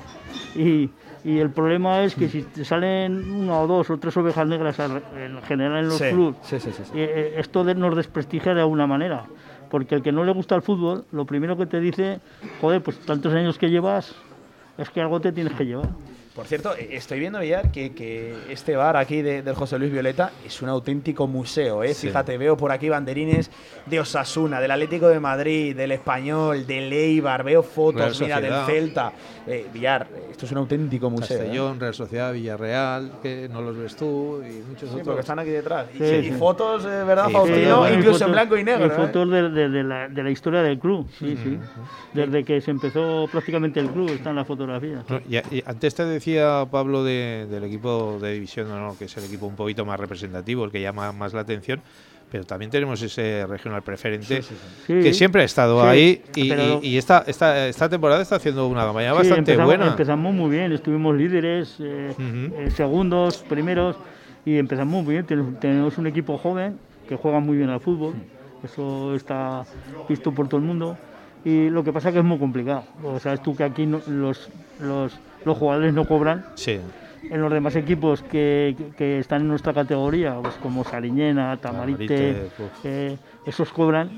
[0.57, 0.91] Y,
[1.25, 4.79] y el problema es que si te salen una o dos o tres ovejas negras
[4.79, 6.61] en general en los Sí, clubs, sí, eh,
[6.95, 9.25] eh, esto nos desprestigia de alguna manera.
[9.71, 12.21] Porque el que no le gusta el fútbol, lo primero que te dice,
[12.61, 14.15] joder, pues tantos años que llevas,
[14.79, 15.91] es que algo te tienes que llevar.
[16.35, 19.91] Por cierto, eh, estoy viendo, Villar, que, que este bar aquí de- del José Luis
[19.91, 21.83] Violeta es un auténtico museo.
[21.83, 21.93] ¿eh?
[21.93, 22.07] Sí.
[22.07, 23.51] Fíjate, veo por aquí banderines
[23.87, 28.55] de Osasuna, del Atlético de Madrid, del Español, del Eibar, veo Real fotos, mira, del.
[28.65, 29.13] Celta.
[29.47, 31.37] Eh, Villar, esto es un auténtico museo.
[31.37, 31.41] ¿eh?
[31.41, 35.03] Castellón, Real Sociedad, Villarreal, que no los ves tú y muchos Sí, otros.
[35.07, 35.89] porque están aquí detrás.
[35.95, 37.75] Y, Sí, y fotos, eh, ¿verdad, Y Faustino?
[37.77, 38.87] fotos, y Incluso fotos- en blanco y negro.
[38.87, 38.93] y ¿eh?
[38.93, 41.59] fotos de, de- de la, de la historia del club, sí, sí.
[42.15, 45.05] Desde que se empezó prácticamente el club están las fotografías.
[45.09, 49.17] No, y- y antes te decía Pablo de- del equipo de división honor, que es
[49.17, 51.81] el equipo un poquito más representativo, el que llama más la atención,
[52.31, 54.55] pero también tenemos ese regional preferente Sí.
[54.87, 58.37] que siempre ha estado Sí, ahí y, pero- y- y esta, esta, esta temporada está
[58.37, 59.87] haciendo una campaña Sí, bastante empezamos, buena.
[59.89, 62.61] Empezamos muy bien, estuvimos líderes, eh, Ujú.
[62.61, 63.97] eh, segundos, primeros
[64.45, 65.27] y empezamos muy bien.
[65.27, 66.79] Ten- Tenemos un equipo joven
[67.09, 68.15] que juega muy bien al fútbol,
[68.63, 69.65] eso está
[70.09, 70.97] visto por todo el mundo.
[71.45, 72.85] Y lo que pasa es que es muy complicado.
[73.03, 76.45] O sabes tú que aquí no- los, los, los jugadores no cobran.
[76.55, 76.81] Sí,
[77.31, 82.49] En los demás equipos que, que- que están en nuestra categoría, pues como Sariñena, Tamarite,
[82.83, 84.11] eh, esos cobran,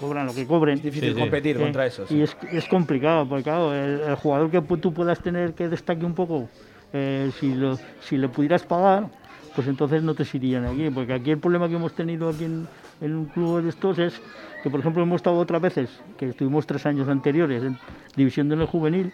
[0.00, 0.78] cobran lo que cobren.
[0.78, 2.06] Es difícil Sí, competir Eh, contra eso.
[2.06, 2.16] sí.
[2.16, 6.04] Y es, es complicado, porque claro, el, el jugador que tú puedas tener que destaque
[6.06, 6.48] un poco,
[6.92, 9.08] eh, si, lo, si le pudieras pagar,
[9.54, 10.88] pues entonces no te irían aquí.
[10.90, 12.66] Porque aquí el problema que hemos tenido aquí en,
[13.00, 14.20] en un club de estos es
[14.62, 17.76] que, por ejemplo, hemos estado otras veces, que estuvimos tres años anteriores en
[18.16, 19.12] División de Honor Juvenil,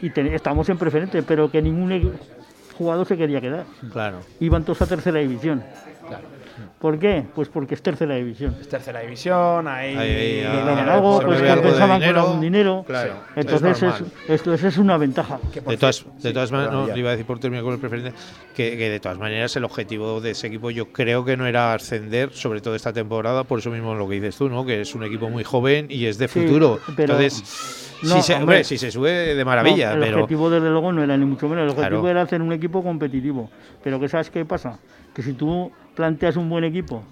[0.00, 2.12] y te- estamos en preferente, pero que ningún
[2.76, 3.64] jugador se quería quedar.
[3.92, 4.20] claro.
[4.40, 5.62] Iban todos a tercera división.
[6.78, 7.24] ¿Por qué?
[7.34, 8.56] Pues porque es tercera división.
[8.60, 9.96] Es tercera división, ahí.
[9.96, 12.20] Ahí, ah, ah, algo, pues mueve algo de compensaban con dinero.
[12.20, 12.84] algún dinero.
[12.86, 14.12] Claro, Entonces, es es, normal.
[14.28, 15.38] esto es, es una ventaja.
[15.52, 17.80] Que, De todas, de sí, todas maneras, no, iba a decir por terminar con el
[17.80, 18.12] preferente,
[18.54, 21.72] que, que de todas maneras el objetivo de ese equipo yo creo que no era
[21.72, 24.66] ascender, sobre todo esta temporada, por eso mismo lo que dices tú, ¿no?
[24.66, 26.80] que es un equipo muy joven y es de Sí, futuro.
[26.96, 28.42] pero- Entonces, No, si, se, hombre.
[28.42, 31.24] hombre, si se sube de maravilla, No, el pero objetivo desde luego no era ni
[31.24, 32.08] mucho menos, el objetivo Claro.
[32.08, 33.50] era hacer un equipo competitivo.
[33.82, 34.78] Pero que sabes qué pasa,
[35.14, 37.02] que si tú planteas un buen equipo,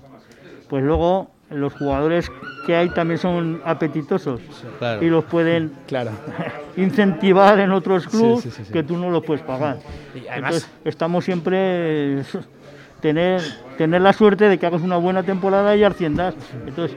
[0.68, 2.30] pues luego los jugadores
[2.66, 4.40] que hay también son apetitosos
[4.78, 5.02] Claro.
[5.04, 6.10] y los pueden Claro.
[6.76, 8.72] incentivar en otros clubes sí, sí, sí.
[8.72, 9.78] que tú no los puedes pagar.
[10.14, 12.22] Y además- Entonces, estamos siempre
[13.00, 13.40] tener
[13.78, 16.34] tener la suerte de que hagas una buena temporada y asciendas.
[16.66, 16.96] Entonces,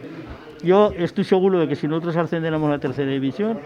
[0.62, 3.58] yo estoy seguro de que si nosotros ascendiéramos a la tercera división,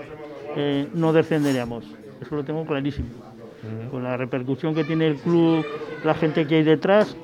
[0.58, 1.86] eh, no descenderíamos.
[2.22, 3.08] Eso lo tengo clarísimo.
[3.92, 5.66] Con la repercusión que tiene el club,
[6.04, 7.16] la gente que hay detrás,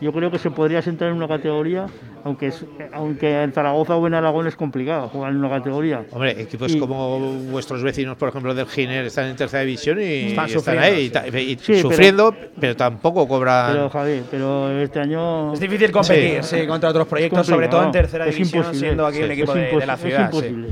[0.00, 1.86] yo creo que se podría sentar en una categoría,
[2.22, 6.04] aunque es, aunque en Zaragoza o en Aragón es complicado jugar en una categoría.
[6.10, 7.18] Hombre, equipos Y- como
[7.50, 11.00] vuestros vecinos, por ejemplo, del Giner, están en tercera división y Están y sufriendo, ahí,
[11.00, 11.10] y sí.
[11.10, 13.72] ta- y Sí, pero- sufriendo, pero, tampoco cobran.
[13.72, 16.66] Pero Javi, pero este año Es difícil competir, sí, Sí.
[16.66, 19.22] contra otros proyectos, Es sobre todo en tercera Es división, siendo aquí Sí.
[19.22, 20.30] un equipo Es de, la es ciudad.
[20.30, 20.36] sí.
[20.36, 20.68] imposible.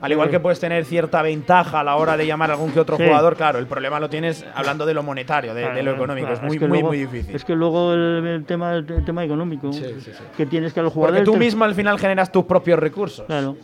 [0.00, 2.78] Al igual que puedes tener cierta ventaja a la hora de llamar a algún que
[2.80, 3.04] otro Sí.
[3.04, 6.26] jugador, claro, el problema lo tienes hablando de lo monetario, de, de lo económico.
[6.28, 7.34] claro, es muy, que muy, luego- muy difícil.
[7.34, 10.22] Es que luego el, el tema, el tema económico, Sí, sí, sí.
[10.36, 11.24] que tienes que a los Porque jugadores...
[11.24, 13.26] tú te- mismo al final generas tus propios recursos.
[13.26, 13.56] Claro.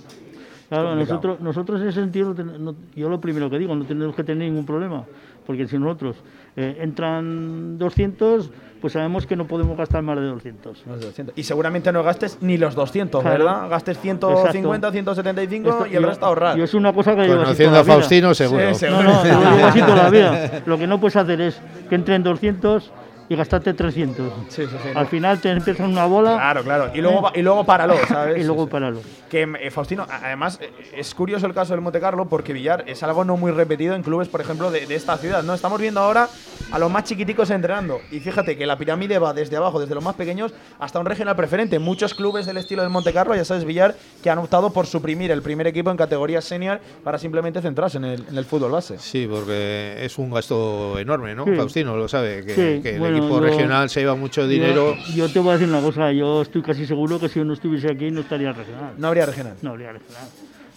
[0.68, 4.24] Claro, nosotros, nosotros en ese sentido, no- yo lo primero que digo, no tenemos que
[4.24, 5.04] tener ningún problema,
[5.46, 6.16] porque si nosotros
[6.56, 8.50] eh, entran 200,
[8.84, 10.82] pues sabemos que no podemos gastar más de 200.
[10.86, 11.38] Los 200.
[11.38, 13.38] Y seguramente no gastes ni los 200, Claro.
[13.46, 13.70] ¿verdad?
[13.70, 16.58] Gastes 150, 175 Esto- y el yo- resto ahorrar.
[16.58, 17.82] Y es una cosa que Conociendo a.
[17.84, 18.74] Faustino, seguro.
[18.74, 19.24] Sí, No, no, lo
[19.56, 20.50] llevo así toda la vida.
[20.66, 22.92] Lo que no puedes hacer es que entren 200
[23.28, 24.32] y gastarte 300.
[24.48, 24.88] Sí, sí, sí.
[24.94, 26.90] Al final te empiezan una bola Claro, claro.
[26.94, 28.38] Y luego, y luego páralo, ¿sabes?
[28.38, 28.72] y luego Sí, sí.
[28.72, 29.00] páralo.
[29.30, 33.02] Que eh, Faustino, además eh, es curioso el caso del Monte Carlo porque Villar es
[33.02, 35.42] algo no muy repetido en clubes, por ejemplo, de, de esta ciudad.
[35.42, 36.28] No estamos viendo ahora
[36.70, 40.04] a los más chiquiticos entrenando y fíjate que la pirámide va desde abajo, desde los
[40.04, 41.78] más pequeños hasta un regional preferente.
[41.78, 45.30] Muchos clubes del estilo del Monte Carlo, ya sabes Villar, que han optado por suprimir
[45.32, 48.98] el primer equipo en categoría senior para simplemente centrarse en el, en el fútbol base.
[48.98, 51.44] Sí, porque es un gasto enorme, ¿no?
[51.44, 51.54] Sí.
[51.56, 54.94] Faustino lo sabe, que, Sí, que bueno, equipo yo- regional se lleva mucho dinero.
[55.08, 57.44] Yo, yo te voy a decir una cosa, yo estoy casi seguro que si yo
[57.44, 58.94] no estuviese aquí no estaría regional.
[58.98, 59.54] No habría regional.
[59.62, 60.24] No habría regional.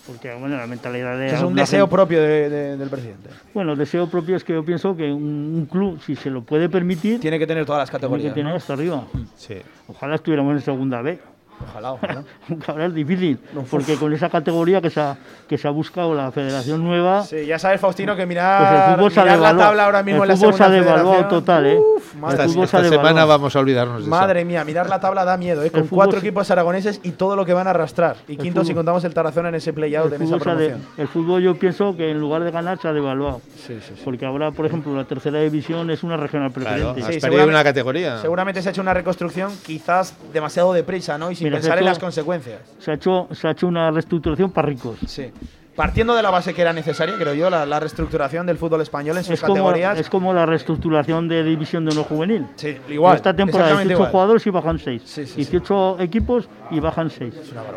[0.05, 1.27] Porque, bueno, la mentalidad de.
[1.27, 3.29] Es un deseo gente- propio de- de- del presidente.
[3.53, 6.43] Bueno, el deseo propio es que yo pienso que un, un club, si se lo
[6.43, 8.33] puede permitir, Tiene que tener todas las tiene que categorías.
[8.33, 9.03] tener hasta arriba.
[9.35, 9.55] Sí.
[9.89, 11.19] Ojalá estuviéramos en segunda B.
[11.63, 12.23] Ojalá, ojalá.
[12.49, 13.39] Aunque ahora es difícil,
[13.71, 15.17] porque con esa categoría que se ha,
[15.47, 18.95] que se ha buscado la federación nueva, Sí, ya sabes, Faustino, que pues mirar, el
[18.95, 19.69] fútbol se ha mirar la devaluado.
[19.69, 21.77] tabla ahora mismo el en la fútbol se ha segunda devaluado total, ¿eh?
[21.77, 24.09] Uf, El madre, Esta, semana vamos a olvidarnos de eso.
[24.09, 25.71] madre mía, mirar la tabla da miedo, ¿eh?
[25.71, 28.15] Con El cuatro se- equipos aragoneses y todo lo que van a arrastrar.
[28.27, 30.75] Y El quinto si fútbol- contamos el Tarazona en ese play-out, el en esa de-
[30.97, 33.41] el fútbol yo pienso que en lugar de ganar se ha devaluado.
[33.55, 34.01] Sí, sí, sí.
[34.05, 36.89] Porque ahora, por ejemplo, la tercera división es una regional Claro, preferente.
[36.89, 38.17] has Sí, perdido seguramente- una categoría.
[38.21, 41.31] Seguramente se ha hecho una reconstrucción quizás demasiado deprisa, ¿no?
[41.31, 42.59] Y sin Mira, pensar ha en hecho- las consecuencias.
[42.79, 44.97] Se, ha hecho, se ha hecho una reestructuración para ricos.
[45.07, 45.31] Sí.
[45.75, 49.15] partiendo de la base que era necesaria, creo yo, la, la reestructuración del fútbol español
[49.17, 49.99] en sus Es como, categorías.
[49.99, 52.47] es como la reestructuración de división de no juvenil.
[52.55, 53.15] Sí, igual.
[53.15, 54.11] Esta temporada exactamente 18 igual.
[54.11, 55.01] jugadores y bajan 6.
[55.05, 55.35] Sí, sí, sí.
[55.51, 57.33] 18 equipos y bajan 6.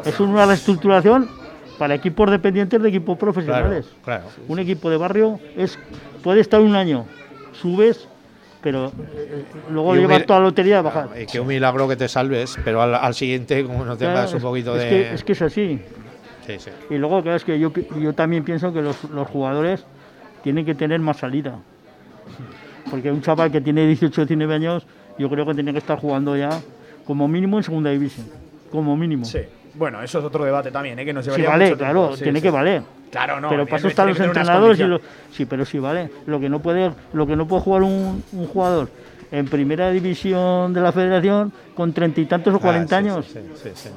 [0.06, 1.28] Es una reestructuración
[1.78, 3.86] para equipos dependientes de equipos profesionales.
[4.02, 4.24] claro.
[4.48, 5.78] Un equipo de barrio es
[6.22, 7.04] puede estar un año,
[7.52, 8.08] subes,
[8.62, 11.08] pero eh, luego Y un llevas toda la lotería a bajar.
[11.20, 14.36] Y que un milagro que te salves, pero al, al siguiente, como no tengas Claro,
[14.36, 14.88] un poquito es, de.
[14.88, 15.80] que, es que es así.
[16.46, 16.70] Sí, sí.
[16.90, 19.84] Y luego, claro, es que yo, yo también pienso que los, los jugadores
[20.42, 21.58] tienen que tener más salida.
[22.90, 24.86] Porque un chaval que tiene 18 o 19 años,
[25.18, 26.60] yo creo que tiene que estar jugando ya
[27.06, 28.26] como mínimo en segunda división.
[28.70, 29.24] Como mínimo.
[29.24, 29.40] Sí.
[29.80, 31.06] Bueno, eso es otro debate también, ¿eh?
[31.06, 32.14] que nos Sí, llevaría vale, mucho claro.
[32.14, 32.42] Sí, tiene sí.
[32.42, 32.82] que valer.
[33.10, 33.48] Claro, no.
[33.48, 35.00] pero para eso están los entrenadores y los-
[35.32, 36.10] sí, pero sí vale.
[36.26, 38.90] Lo que no puede, lo que no puede jugar un, un jugador
[39.32, 43.24] en primera división de la Federación con treinta y tantos o Ah, cuarenta sí, años.
[43.26, 43.88] Sí, sí, sí.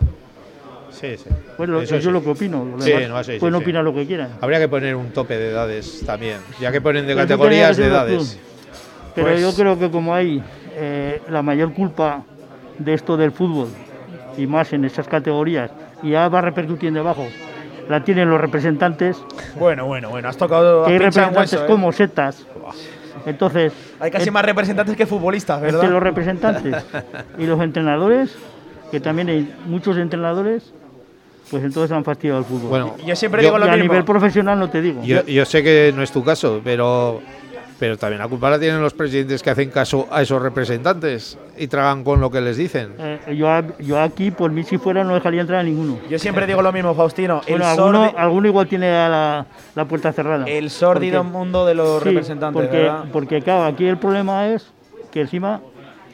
[0.89, 1.29] Sí, sí.
[1.57, 1.99] Pues lo, Eso sí.
[1.99, 2.63] es lo que opino.
[2.63, 3.61] Los Sí, demás no, sí, sí, pueden sí.
[3.61, 4.29] opinar lo que quieran.
[4.39, 7.87] Habría que poner un tope de edades también, ya que ponen de eso categorías de
[7.87, 8.39] edades.
[9.15, 10.41] Pero Pues- yo creo que como hay
[10.75, 12.23] eh, la mayor culpa
[12.79, 13.67] de esto del fútbol
[14.37, 17.27] y más en esas categorías y ya va repercutiendo abajo,
[17.89, 19.17] la tienen los representantes,
[19.59, 20.85] Bueno, bueno, bueno, has tocado.
[20.85, 21.67] que hay representantes hueso, ¿eh?
[21.67, 22.45] como setas.
[23.25, 25.91] Entonces, Hay casi más representantes que futbolistas, entre ¿verdad?
[25.91, 26.75] los representantes
[27.37, 28.35] y los entrenadores,
[28.91, 30.73] que también hay muchos entrenadores,
[31.49, 32.69] pues entonces han fastidiado el fútbol.
[32.69, 33.83] Bueno, Yo siempre yo- digo lo y a mismo.
[33.93, 35.03] nivel profesional no te digo.
[35.03, 37.21] Yo, yo sé que no es tu caso, pero,
[37.83, 41.67] pero también la culpa la tienen los presidentes que hacen caso a esos representantes y
[41.67, 42.93] tragan con lo que les dicen.
[42.97, 45.99] Eh, yo, a- yo aquí, por mí si fuera, no dejaría entrar a ninguno.
[46.09, 47.41] Yo siempre digo lo mismo, Faustino.
[47.45, 50.45] El, Bueno, alguno, sordi- alguno igual tiene la, la puerta cerrada.
[50.45, 53.03] el sórdido Porque- mundo de los sí, representantes, porque, ¿verdad?
[53.11, 54.71] porque claro, aquí el problema es
[55.11, 55.59] que encima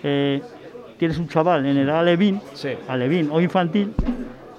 [0.02, 0.42] eh,
[0.98, 2.70] tienes un chaval en edad alevín, Sí.
[2.88, 3.94] alevín o infantil,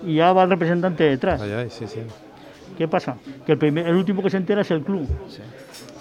[0.06, 1.40] y ya va el representante detrás.
[1.42, 2.02] Ay, ay, sí, sí.
[2.78, 3.16] ¿Qué pasa?
[3.44, 5.08] Que el, primer- el último que se entera es el club.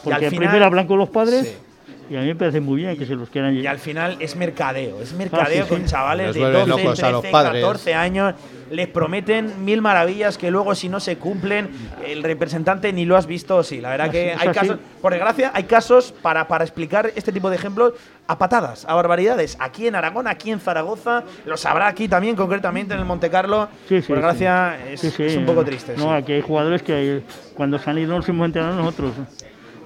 [0.03, 2.13] Porque al final- primero hablan con los padres Sí.
[2.13, 4.35] y a mí me parece muy bien que se los quieran Y al final es
[4.35, 5.87] mercadeo, es mercadeo Ah, sí, con sí.
[5.91, 7.61] chavales Les de vuelven 12, locos 13, a los padres.
[7.63, 8.35] 14 años.
[8.71, 11.69] Les prometen mil maravillas que luego si no se cumplen,
[12.05, 13.63] el representante ni lo has visto.
[13.63, 14.59] Sí, la verdad Es- que es hay así.
[14.59, 17.93] casos, por desgracia, hay casos para, para explicar este tipo de ejemplos
[18.27, 19.57] a patadas, a barbaridades.
[19.59, 23.69] Aquí en Aragón, aquí en Zaragoza, lo sabrá aquí también, concretamente en el Monte Carlo.
[23.87, 24.93] Sí, sí, por desgracia, sí.
[24.93, 25.23] es, Sí, sí.
[25.23, 25.95] es un poco triste.
[25.97, 26.09] No, sí.
[26.09, 27.23] aquí hay jugadores que
[27.55, 29.13] cuando se han ido nos hemos enterado nosotros.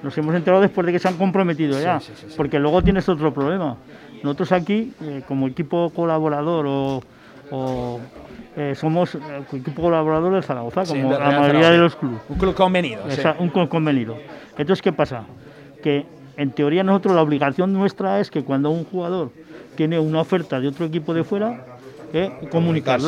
[0.03, 1.99] Nos hemos enterado después de que se han comprometido ya.
[1.99, 2.33] sí, sí, sí.
[2.37, 3.77] Porque luego tienes otro problema.
[4.21, 7.01] Nosotros aquí, eh, como equipo colaborador o,
[7.51, 7.99] o,
[8.55, 9.19] eh, somos eh,
[9.53, 12.19] equipo colaborador del Zaragoza, como la mayoría de los clubes.
[12.29, 13.07] Un club convenido.
[13.09, 14.17] Esa- un con- convenido.
[14.57, 15.23] Entonces, ¿qué pasa?
[15.81, 16.05] Que
[16.37, 19.31] en teoría nosotros la obligación nuestra es que cuando un jugador
[19.75, 21.65] tiene una oferta de otro equipo de fuera,
[22.13, 23.07] eh, comunicarlo.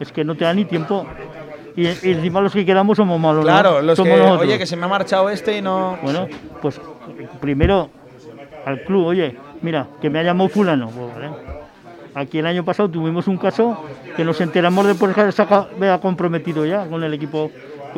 [0.00, 1.06] Es que no te da ni tiempo.
[1.76, 3.44] Y, y encima los que quedamos somos malos.
[3.44, 4.48] Claro, los somos que, nosotros.
[4.48, 5.98] oye, que se me ha marchado este y no.
[6.02, 6.26] Bueno,
[6.62, 6.80] pues
[7.40, 7.90] primero
[8.64, 10.88] al club, oye, mira, que me ha llamado fulano.
[10.88, 11.30] Pues, vale.
[12.16, 13.78] Aquí el año pasado tuvimos un caso
[14.16, 17.50] que nos enteramos después que se ha vea comprometido ya con el equipo,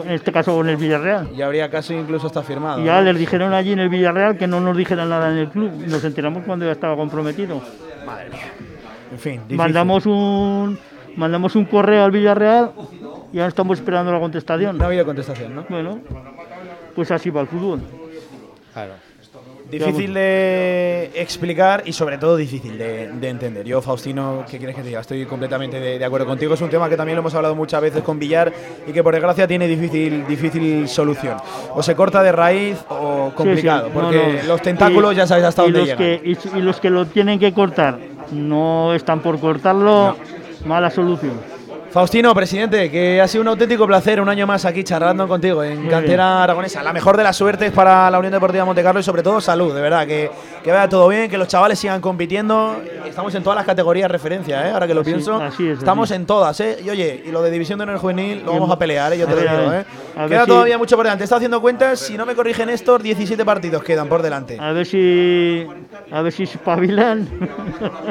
[0.05, 1.29] en este caso con el Villarreal.
[1.37, 2.81] Y habría caso incluso está firmado.
[2.81, 3.03] Y ya ¿no?
[3.03, 5.71] les dijeron allí en el Villarreal que no nos dijeran nada en el club.
[5.87, 7.63] Nos enteramos cuando ya estaba comprometido.
[8.05, 8.41] Madre mía.
[9.13, 9.57] En fin, difícil.
[9.57, 10.79] Mandamos un
[11.15, 12.73] mandamos un correo al Villarreal
[13.33, 14.79] y ahora estamos esperando la contestación.
[14.79, 15.65] No ha habido contestación, ¿no?
[15.69, 16.01] Bueno,
[16.95, 17.81] pues así va el fútbol.
[18.73, 18.93] Claro.
[19.71, 23.67] Difícil de explicar y sobre todo difícil de, de entender.
[23.67, 25.01] Yo, Faustino, ¿qué quieres que te diga?
[25.01, 26.55] Estoy completamente de, de acuerdo contigo.
[26.55, 28.51] Es un tema que también lo hemos hablado muchas veces con Villar
[28.87, 31.37] y que por desgracia tiene difícil, difícil solución.
[31.75, 34.49] O se corta de raíz o complicado, Sí, sí, no, porque no.
[34.49, 35.99] los tentáculos Y- ya sabes hasta y dónde los llegan.
[36.23, 37.99] que, y, y los que lo tienen que cortar
[38.33, 40.17] no están por cortarlo,
[40.65, 41.58] mala solución.
[41.91, 45.81] Faustino, presidente, que ha sido un auténtico placer un año más aquí charlando contigo en
[45.81, 46.83] Muy Cantera Aragonesa.
[46.83, 49.75] La mejor de las suertes para la Unión Deportiva Monte Carlo y sobre todo salud,
[49.75, 50.31] de verdad, que,
[50.63, 52.77] que vaya todo bien, que los chavales sigan compitiendo.
[53.07, 54.71] Estamos en todas las categorías referencia, ¿eh?
[54.73, 55.41] ahora que lo Así- pienso.
[55.41, 56.17] así es, Estamos así.
[56.21, 56.77] en todas, ¿eh?
[56.85, 59.19] Y oye, y lo de División de Honor Juvenil lo vamos a pelear, ¿eh?
[59.19, 59.73] yo te lo digo.
[59.73, 59.85] ¿eh?
[60.29, 61.25] Queda si- todavía mucho por delante.
[61.25, 64.59] Está haciendo cuentas, si no me corrige Néstor, 17 partidos quedan por delante.
[64.61, 65.67] A ver si
[66.13, 67.27] a ver si espabilan.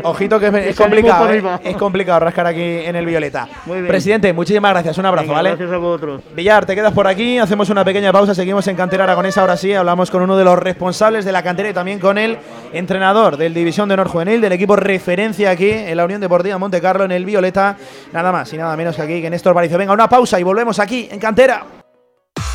[0.03, 1.43] Ojito que es, es complicado, ¿eh?
[1.63, 3.47] es complicado rascar aquí en el Violeta.
[3.67, 3.87] Muy bien.
[3.87, 5.49] Presidente, muchísimas gracias, un abrazo, Venga, ¿vale?
[5.49, 6.21] Gracias a vosotros.
[6.35, 9.73] Villar, te quedas por aquí, hacemos una pequeña pausa, seguimos en Cantera Aragonesa, ahora sí,
[9.73, 12.37] hablamos con uno de los responsables de la cantera y también con el
[12.73, 16.81] entrenador del División de Honor Juvenil, del equipo referencia aquí en la Unión Deportiva Monte
[16.81, 17.77] Carlo, en el Violeta,
[18.13, 19.77] nada más y nada menos que aquí que Néstor Barizo.
[19.77, 21.63] Venga, una pausa y volvemos aquí en Cantera.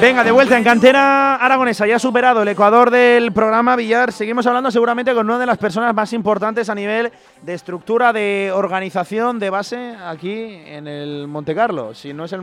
[0.00, 1.86] Venga, de vuelta en cantera aragonesa.
[1.86, 4.12] Ya ha superado el Ecuador del programa Villar.
[4.12, 8.50] Seguimos hablando seguramente con una de las personas más importantes a nivel de estructura, de
[8.54, 11.94] organización, de base aquí en el Monte Carlo.
[11.94, 12.40] Si no es el.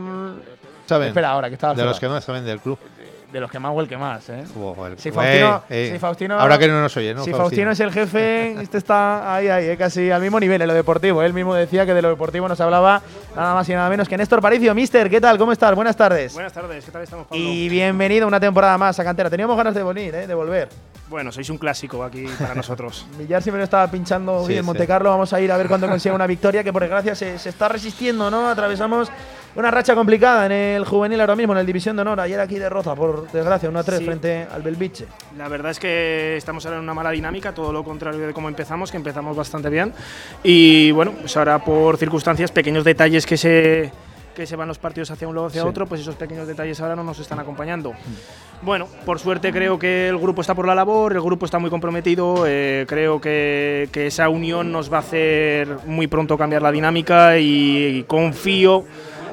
[0.86, 1.08] ¿Saben?
[1.08, 1.74] Espera, ahora que estaba.
[1.74, 2.78] De los que más saben del club.
[3.32, 4.42] De los que más o el que más, ¿eh?
[4.54, 4.98] Joder.
[4.98, 5.90] Si Faustino, Eh, eh.
[5.92, 7.24] si Faustino- Ahora que no nos oye, ¿no?
[7.24, 10.68] si Faustino es el jefe, este está ahí, ahí, eh, casi al mismo nivel en
[10.68, 11.22] lo deportivo.
[11.22, 13.02] Él mismo decía que de lo deportivo nos hablaba
[13.36, 14.74] nada más y nada menos que Néstor Paricio.
[14.74, 15.36] Mister, ¿qué tal?
[15.36, 15.74] ¿Cómo estás?
[15.74, 16.32] Buenas tardes.
[16.32, 17.42] Buenas tardes, ¿qué tal estamos, Pablo?
[17.44, 19.28] Y bienvenido una temporada más a Cantera.
[19.28, 20.26] Teníamos ganas de venir, ¿eh?
[20.26, 20.68] de volver.
[21.10, 23.06] Bueno, sois un clásico aquí para nosotros.
[23.18, 24.66] Villar siempre lo estaba pinchando Sí, hoy en sí.
[24.66, 25.10] Monte Carlo.
[25.10, 27.68] Vamos a ir a ver cuándo consigue una victoria, que por desgracia se, se está
[27.68, 28.48] resistiendo, ¿no?
[28.48, 29.10] Atravesamos
[29.58, 32.20] una racha complicada en el juvenil ahora mismo, en el División de Honor.
[32.20, 34.04] Ayer aquí derrota, por desgracia, 1-3 Sí.
[34.04, 35.06] frente al Belviche.
[35.36, 38.48] La verdad es que estamos ahora en una mala dinámica, todo lo contrario de cómo
[38.48, 39.92] empezamos, que empezamos bastante bien.
[40.44, 43.90] Y bueno, pues ahora por circunstancias, pequeños detalles que se,
[44.36, 45.68] que se van los partidos hacia un lado hacia Sí.
[45.68, 47.94] otro, pues esos pequeños detalles ahora no nos están acompañando.
[48.62, 51.70] Bueno, por suerte creo que el grupo está por la labor, el grupo está muy
[51.70, 56.70] comprometido, eh, creo que, que esa unión nos va a hacer muy pronto cambiar la
[56.70, 58.84] dinámica y, confío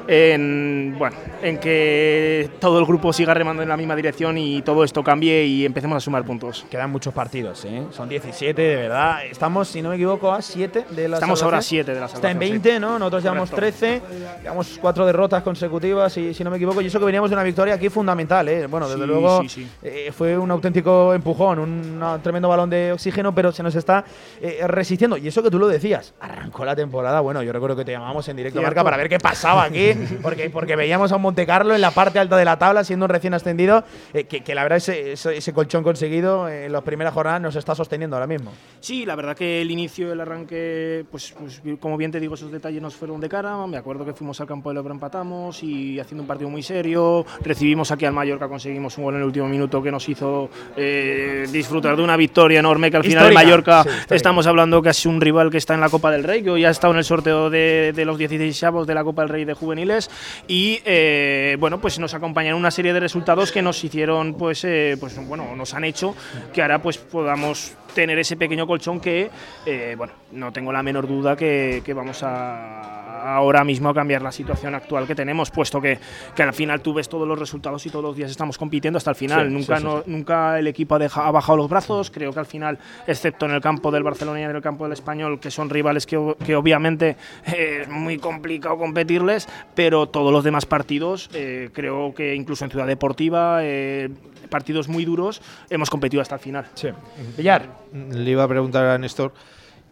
[0.08, 4.84] en, bueno, en que todo el grupo siga remando en la misma dirección y todo
[4.84, 6.66] esto cambie y empecemos a sumar puntos.
[6.70, 7.82] Quedan muchos partidos, ¿eh?
[7.90, 9.24] Son 17, de verdad.
[9.24, 11.84] Estamos, si no me equivoco, a 7 de la Estamos ahora a salvación.
[11.86, 12.80] 7 de la Está en salvación, 20, sí.
[12.80, 12.98] ¿no?
[12.98, 13.78] Nosotros llevamos Correcto.
[13.78, 14.02] 13,
[14.42, 16.80] llevamos cuatro derrotas consecutivas, y, si no me equivoco.
[16.80, 18.66] Y eso que veníamos de una victoria aquí fundamental, ¿eh?
[18.66, 22.92] Bueno, desde Sí, luego sí, eh, fue un auténtico empujón, un un tremendo balón de
[22.92, 24.04] oxígeno, pero se nos está
[24.40, 25.16] eh, resistiendo.
[25.16, 27.20] Y eso que tú lo decías, arrancó la temporada.
[27.20, 29.92] Bueno, yo recuerdo que te llamamos en directo marca para ver qué pasaba aquí,
[30.22, 33.06] porque, porque veíamos a un Monte Carlo en la parte alta de la tabla, siendo
[33.06, 36.82] un recién ascendido, eh, que, que la verdad ese, ese, ese colchón conseguido en las
[36.82, 38.52] primeras jornadas nos está sosteniendo ahora mismo.
[38.80, 42.50] Sí, la verdad que el inicio, el arranque, pues, pues, como bien te digo, esos
[42.50, 43.66] detalles nos fueron de cara.
[43.66, 47.24] Me acuerdo que fuimos al campo del Ebro, empatamos y haciendo un partido muy serio.
[47.42, 51.46] Recibimos aquí al Mallorca, conseguimos un gol en el último minuto que nos hizo eh,
[51.50, 52.90] disfrutar de una victoria enorme.
[52.90, 55.80] Que al final el Mallorca, sí, estamos hablando que es un rival que está en
[55.80, 58.62] la Copa del Rey, que hoy ha estado en el sorteo de, de los 16
[58.64, 59.54] avos de la Copa del Rey de
[60.48, 64.96] Y eh, bueno, pues nos acompañaron una serie de resultados que nos hicieron, pues, eh,
[64.98, 66.14] pues bueno, nos han hecho
[66.52, 69.30] que ahora pues podamos tener ese pequeño colchón que,
[69.64, 72.92] eh, bueno, no tengo la menor duda que, que vamos a
[73.36, 75.98] ahora mismo a cambiar la situación actual que tenemos, puesto que,
[76.36, 79.10] que al final tú ves todos los resultados y todos los días estamos compitiendo hasta
[79.10, 79.46] el final.
[79.48, 82.10] Sí, nunca, sí, sí, no- nunca el equipo ha, deja- ha bajado los brazos.
[82.12, 84.92] Creo que al final, excepto en el campo del Barcelona y en el campo del
[84.92, 90.66] Español, que son rivales que, obviamente eh, es muy complicado competirles, pero todos los demás
[90.66, 94.08] partidos, eh, creo que incluso en Ciudad Deportiva, eh,
[94.50, 96.66] partidos muy duros, hemos competido hasta el final.
[96.74, 96.90] Sí.
[97.36, 97.85] Villar.
[97.92, 99.32] Le iba a preguntar a Néstor,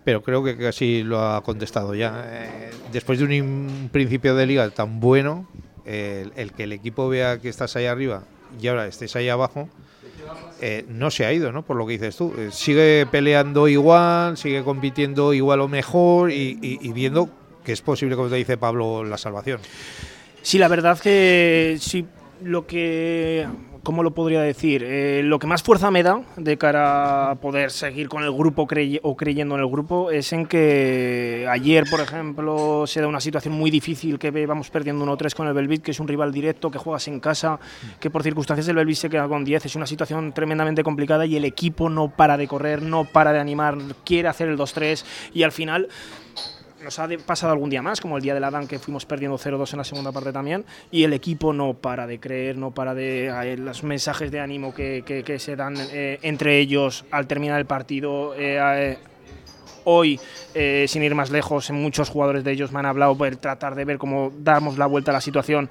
[0.04, 2.24] pero creo que casi lo ha contestado ya.
[2.26, 5.48] Eh, después de un in- principio de liga tan bueno,
[5.86, 8.24] el, que el equipo vea que estás ahí arriba
[8.60, 9.68] y ahora estés ahí abajo,
[10.60, 11.62] eh, no se ha ido, ¿no?
[11.62, 12.32] Por lo que dices tú.
[12.38, 17.28] Eh, sigue peleando igual, sigue compitiendo igual o mejor y viendo
[17.64, 19.60] que es posible, como te dice Pablo, la salvación.
[20.42, 22.04] Sí, la verdad que sí,
[22.42, 23.46] lo que,
[23.84, 24.82] ¿cómo lo podría decir?
[24.84, 28.62] Eh, lo que más fuerza me da de cara a poder seguir con el grupo
[29.02, 33.54] o creyendo en el grupo es en que ayer, por ejemplo, se da una situación
[33.54, 36.78] muy difícil que vamos perdiendo 1-3 con el Belvit, que es un rival directo, que
[36.78, 37.60] juegas en casa,
[38.00, 39.66] que por circunstancias el Belvit se queda con 10.
[39.66, 43.38] Es una situación tremendamente complicada y el equipo no para de correr, no para de
[43.38, 45.04] animar, quiere hacer el 2-3
[45.34, 45.88] y al final
[46.84, 49.38] nos ha pasado algún día más, como el día de la Dan que fuimos perdiendo
[49.38, 52.94] 0-2 en la segunda parte también, y el equipo no para de creer, no para
[52.94, 53.56] de...
[53.58, 58.34] los mensajes de ánimo que, se dan eh, entre ellos al terminar el partido...
[58.34, 58.98] eh, eh,
[59.86, 60.18] Hoy,
[60.86, 63.98] sin ir más lejos, muchos jugadores de ellos me han hablado por tratar de ver
[63.98, 65.68] cómo damos la vuelta a la situación.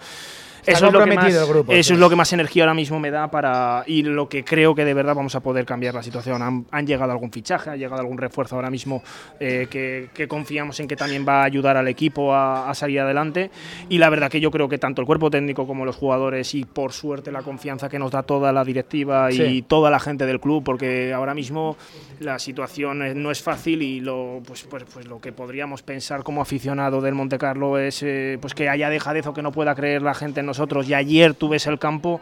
[0.65, 1.93] Eso es, lo que más, el grupo, eso sí.
[1.93, 4.85] es lo que más energía ahora mismo me da para y lo que creo que
[4.85, 6.41] de verdad vamos a poder cambiar la situación.
[6.41, 9.03] Han, han llegado algún fichaje, ha llegado algún refuerzo ahora mismo
[9.39, 12.99] eh, que, que confiamos en que también va a ayudar al equipo a, a salir
[12.99, 13.51] adelante.
[13.89, 16.63] Y la verdad que yo creo que tanto el cuerpo técnico como los jugadores y
[16.65, 19.65] por suerte la confianza que nos da toda la directiva y Sí.
[19.67, 21.75] toda la gente del club, porque ahora mismo
[22.19, 26.41] la situación no es fácil y lo, pues, pues, pues lo que podríamos pensar como
[26.41, 30.01] aficionado del Monte Carlo es eh, pues que haya dejadez o que no pueda creer
[30.01, 30.45] la gente en
[30.87, 32.19] Y ayer tú ves el campo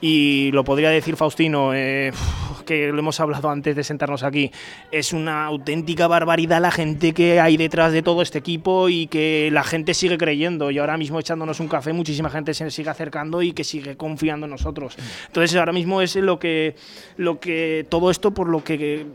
[0.00, 2.12] y lo podría decir Faustino, eh,
[2.66, 4.50] que lo hemos hablado antes de sentarnos aquí,
[4.90, 9.48] es una auténtica barbaridad la gente que hay detrás de todo este equipo y que
[9.52, 13.40] la gente sigue creyendo y ahora mismo echándonos un café muchísima gente se sigue acercando
[13.40, 14.96] y que sigue confiando en nosotros.
[15.26, 16.76] Entonces ahora mismo es lo que,
[17.16, 19.06] lo que todo esto por lo que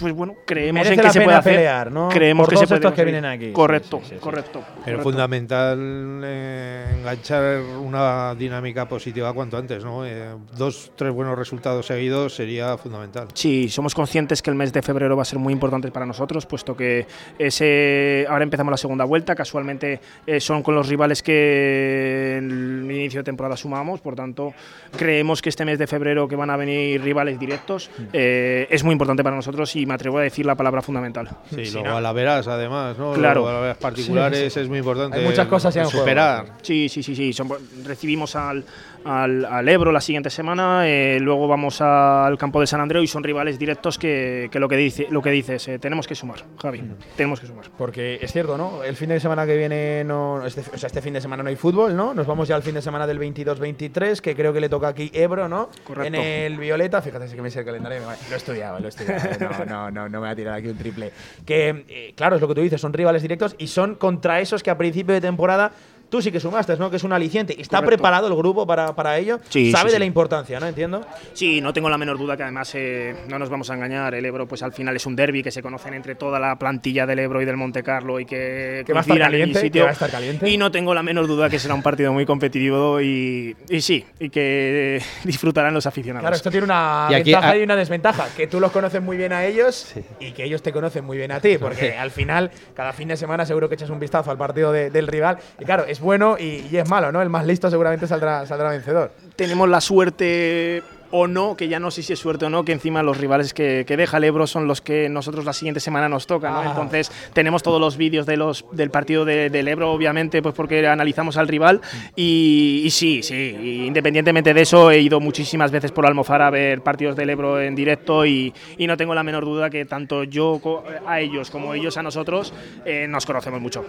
[0.00, 1.54] pues bueno, creemos Merece en que la se pena puede hacer.
[1.54, 2.08] pelear, ¿no?
[2.08, 3.52] Creemos Por que todos se puede estos que vienen aquí.
[3.52, 4.20] Correcto, Sí, sí, sí, sí.
[4.20, 4.60] correcto.
[4.84, 5.02] Pero correcto.
[5.02, 5.78] fundamental
[6.24, 10.04] eh, enganchar una dinámica positiva cuanto antes, ¿no?
[10.06, 13.28] Eh, dos, tres buenos resultados seguidos sería fundamental.
[13.34, 16.46] Sí, somos conscientes que el mes de febrero va a ser muy importante para nosotros,
[16.46, 17.06] puesto que
[17.38, 22.50] ese, ahora empezamos la segunda vuelta, casualmente eh, son con los rivales que en
[22.90, 24.52] el inicio de temporada sumamos, por tanto
[24.96, 28.92] creemos que este mes de febrero que van a venir rivales directos eh, es muy
[28.92, 31.28] importante para nosotros y me atrevo a decir la palabra fundamental.
[31.50, 33.12] Sí, luego a la veras además, ¿no?
[33.12, 33.40] Claro.
[33.42, 35.18] Luego a la veras particulares es muy importante.
[35.18, 36.00] Hay muchas cosas en juego.
[36.00, 36.46] superar.
[36.62, 37.32] Sí, sí, sí, sí.
[37.32, 37.48] Son-
[37.84, 38.64] recibimos al,
[39.04, 43.06] al, al Ebro la siguiente semana, eh, luego vamos al campo de San Andreu y
[43.06, 46.44] son rivales directos que, que lo que dice, lo que dices, eh, tenemos que sumar,
[46.60, 46.82] Javi,
[47.16, 47.66] tenemos que sumar.
[47.76, 48.82] Porque es cierto, ¿no?
[48.82, 51.48] El fin de semana que viene, no, este, o sea, este fin de semana no
[51.48, 52.14] hay fútbol, ¿no?
[52.14, 55.10] Nos vamos ya al fin de semana del 22-23, que creo que le toca aquí
[55.14, 55.68] Ebro, ¿no?
[55.84, 56.06] Correcto.
[56.06, 58.88] En el Violeta, fíjate, si que me sé el calendario, lo he estudiado, lo he
[58.88, 59.22] estudiado.
[59.40, 61.12] No, no, no, no me voy a tirar aquí un triple.
[61.44, 64.62] Que, eh, claro, es lo que tú dices, son rivales directos y son contra esos
[64.62, 65.72] que a principio de temporada
[66.12, 66.90] tú sí que sumaste, ¿no?
[66.90, 67.58] Que es un aliciente.
[67.58, 67.96] ¿Está Correcto.
[67.96, 69.40] preparado el grupo para, para ello?
[69.48, 70.66] Sí, Sabe sí, de la importancia, ¿no?
[70.66, 71.00] Entiendo.
[71.32, 74.14] Sí, no tengo la menor duda que además eh, no nos vamos a engañar.
[74.14, 77.06] El Ebro, pues al final es un derby que se conocen entre toda la plantilla
[77.06, 79.30] del Ebro y del Monte Carlo y que, Que va a estar coincidan en el
[79.54, 79.80] caliente, sitio.
[79.80, 80.50] que va a estar caliente.
[80.50, 84.04] Y no tengo la menor duda que será un partido muy competitivo y, y sí,
[84.20, 86.22] y que eh, disfrutarán los aficionados.
[86.24, 88.26] Claro, esto tiene una Y aquí- ventaja y una desventaja.
[88.36, 91.32] Que tú los conoces muy bien a ellos y que ellos te conocen muy bien
[91.32, 91.56] a ti.
[91.58, 94.90] Porque al final, cada fin de semana seguro que echas un vistazo al partido de-
[94.90, 95.38] del rival.
[95.58, 97.22] Y claro, es bueno y, y es malo, ¿no?
[97.22, 99.12] El más listo seguramente saldrá, saldrá vencedor.
[99.36, 100.82] tenemos la suerte
[101.12, 103.54] o no, que ya no sé si es suerte o no, que encima los rivales
[103.54, 106.52] que, que deja el Ebro son los que nosotros la siguiente semana nos tocan.
[106.52, 106.60] ¿no?
[106.60, 106.66] Ah.
[106.70, 110.86] Entonces tenemos todos los vídeos de los, del partido de- del Ebro, obviamente, pues porque
[110.86, 111.80] analizamos al rival.
[112.16, 116.50] Y, y sí, sí, y independientemente de eso, he ido muchísimas veces por Almofara a
[116.50, 120.24] ver partidos del Ebro en directo y, y no tengo la menor duda que tanto
[120.24, 120.60] yo
[121.06, 122.52] a ellos como ellos a nosotros
[122.84, 123.84] eh, nos conocemos mucho.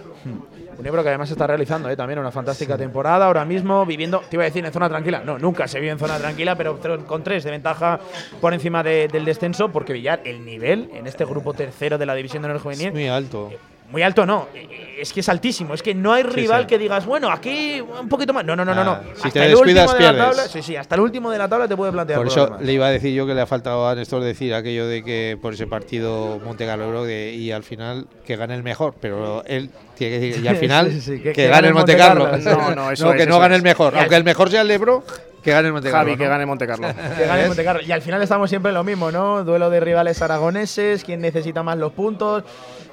[0.78, 1.96] Un Ebro que además está realizando ¿eh?
[1.96, 5.22] también una fantástica temporada ahora mismo, viviendo, te iba a decir en zona tranquila.
[5.24, 6.76] No, nunca se vive en zona tranquila, pero
[7.14, 8.00] con tres de ventaja
[8.40, 12.14] por encima de- del descenso, porque Villar, el nivel en este grupo tercero de la
[12.14, 13.50] división de honor juvenil, Es muy alto.
[13.90, 16.66] Muy alto no, eh, es que es altísimo, es que no hay rival sí.
[16.68, 18.42] que digas, bueno, aquí un poquito más.
[18.44, 18.90] No, no, no, no, no.
[18.92, 20.36] Ah, si hasta te el descuidas, último de la pierdes.
[20.36, 22.72] tabla, sí, sí, hasta el último de la tabla te puede plantear Por eso le
[22.72, 25.52] iba a decir yo que le ha faltado a Néstor decir aquello de que por
[25.52, 29.70] ese partido Monte Carlo Ebro de- y al final que gane el mejor, pero él
[29.96, 32.26] tiene que decir y al final Sí, sí, sí, que, que- gane el Monte Carlo.
[32.26, 33.58] No, no, eso No, es, que no eso gane es.
[33.58, 35.04] el mejor, aunque el mejor sea el Ebro,
[35.44, 36.06] que gane el Monte Carlo.
[36.10, 36.30] Javi, que ¿no?
[36.30, 36.88] gane Monte Carlo.
[37.18, 37.82] Que gane Monte Carlo.
[37.82, 39.44] Y al final estamos siempre en lo mismo, ¿no?
[39.44, 42.42] Duelo de rivales aragoneses, quién necesita más los puntos.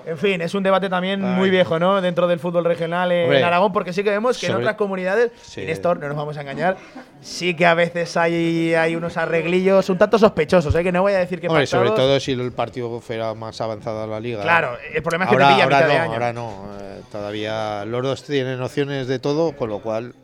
[0.04, 1.36] En fin, es un debate también Ay.
[1.36, 2.02] muy viejo, ¿no?
[2.02, 4.76] Dentro del fútbol regional en Hombre, Aragón, porque sí que vemos que en sobre- otras
[4.76, 5.62] comunidades, Sí.
[5.64, 6.76] Néstor, no nos vamos a engañar,
[7.22, 10.84] sí que a veces hay, hay unos arreglillos un tanto sospechosos, ¿eh?
[10.84, 14.02] Que no voy a decir que Hombre, sobre todo si el partido fuera más avanzado
[14.04, 14.41] a la liga.
[14.41, 16.14] Claro, el problema es que ahora, te pilla a ahora mitad no, de año.
[16.14, 16.66] ahora no.
[16.82, 20.16] eh, todavía los dos tienen opciones de todo, con lo cual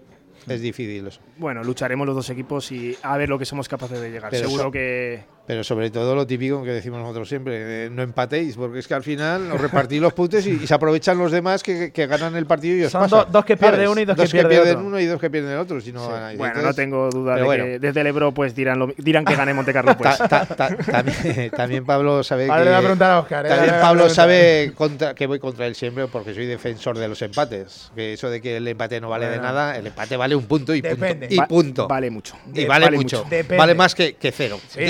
[0.48, 1.20] es difícil eso.
[1.38, 4.30] Bueno, lucharemos los dos equipos y a ver lo que somos capaces de llegar.
[4.32, 8.02] Pero Seguro so- que Pero sobre todo lo típico que decimos nosotros siempre, eh, no
[8.04, 11.32] empatéis, porque es que al final os repartís los puntos y, y se aprovechan los
[11.32, 13.90] demás que, que ganan el partido y os Son pasan, do- dos que pierde ¿sabes?
[13.90, 14.88] uno y dos que que pierde pierden otro.
[14.88, 15.80] uno y dos que pierden el otro.
[15.80, 16.38] Si no ganan.
[16.38, 19.36] Bueno, entonces- no tengo duda de que desde el Ebro pues dirán, lo- dirán que
[19.38, 19.96] gane Monte Carlo.
[19.98, 20.18] Pues.
[20.18, 23.26] Ta- ta- ta- también, también Pablo sabe que a a ¿eh?
[23.30, 27.90] También Pablo sabe contra, que voy contra él siempre porque soy defensor de los empates.
[27.96, 30.76] Que eso de que el empate no vale de nada, el empate vale un punto
[30.76, 31.28] y Depende.
[31.28, 31.34] punto.
[31.34, 31.88] Y Va- punto.
[31.88, 32.36] Vale mucho.
[32.54, 33.26] y vale, vale mucho.
[33.58, 34.60] Vale más que, que cero.
[34.68, 34.82] Sí,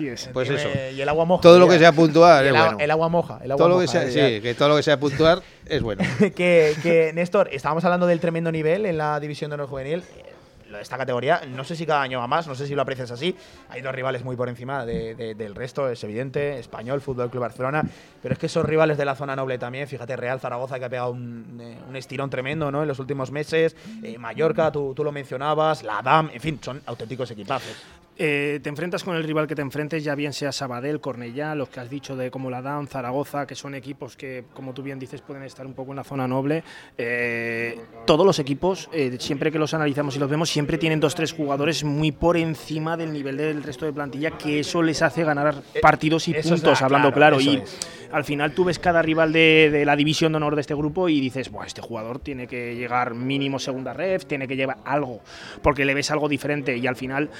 [0.00, 0.30] Así es.
[0.32, 0.68] Pues Y eso.
[0.74, 1.42] me- Y el agua moja.
[1.42, 2.76] Todo lo que sea puntual el, es bueno.
[2.80, 3.38] el agua moja.
[3.42, 4.28] El agua todo lo que moja, sea, ya.
[4.28, 6.02] sí, que todo lo que sea puntual es bueno.
[6.36, 10.00] que, que, Néstor, estábamos hablando del tremendo nivel en la división de honor juvenil.
[10.16, 10.24] Eh,
[10.70, 12.82] lo de Esta categoría, no sé si cada año va más, no sé si lo
[12.82, 13.34] aprecias así.
[13.70, 16.60] Hay dos rivales muy por encima de- de- del resto, es evidente.
[16.60, 17.82] Español, Fútbol Club Barcelona.
[18.22, 20.88] Pero es que esos rivales de la zona noble también, fíjate, Real Zaragoza que ha
[20.88, 22.82] pegado un, eh, un estirón tremendo ¿no?
[22.82, 23.74] en los últimos meses.
[24.04, 27.74] eh, Mallorca, tú, tú lo mencionabas, la DAM, en fin, son auténticos equipazos.
[28.22, 31.70] Eh, te enfrentas con el rival que te enfrentes, ya bien sea Sabadell, Cornellá, los
[31.70, 34.98] que has dicho de como la DAM, Zaragoza, que son equipos que, como tú bien
[34.98, 36.62] dices, pueden estar un poco en la zona noble.
[36.98, 41.14] Eh, todos los equipos, eh, siempre que los analizamos y los vemos, siempre tienen dos
[41.14, 45.24] tres jugadores muy por encima del nivel del resto de plantilla, que eso les hace
[45.24, 47.78] ganar partidos y eso puntos, la- hablando claro, Y es.
[48.12, 51.08] al final tú ves cada rival de, de la división de honor de este grupo
[51.08, 55.20] y dices, Buah, este jugador tiene que llegar mínimo segunda ref, tiene que llevar algo,
[55.62, 57.30] porque le ves algo diferente y al final...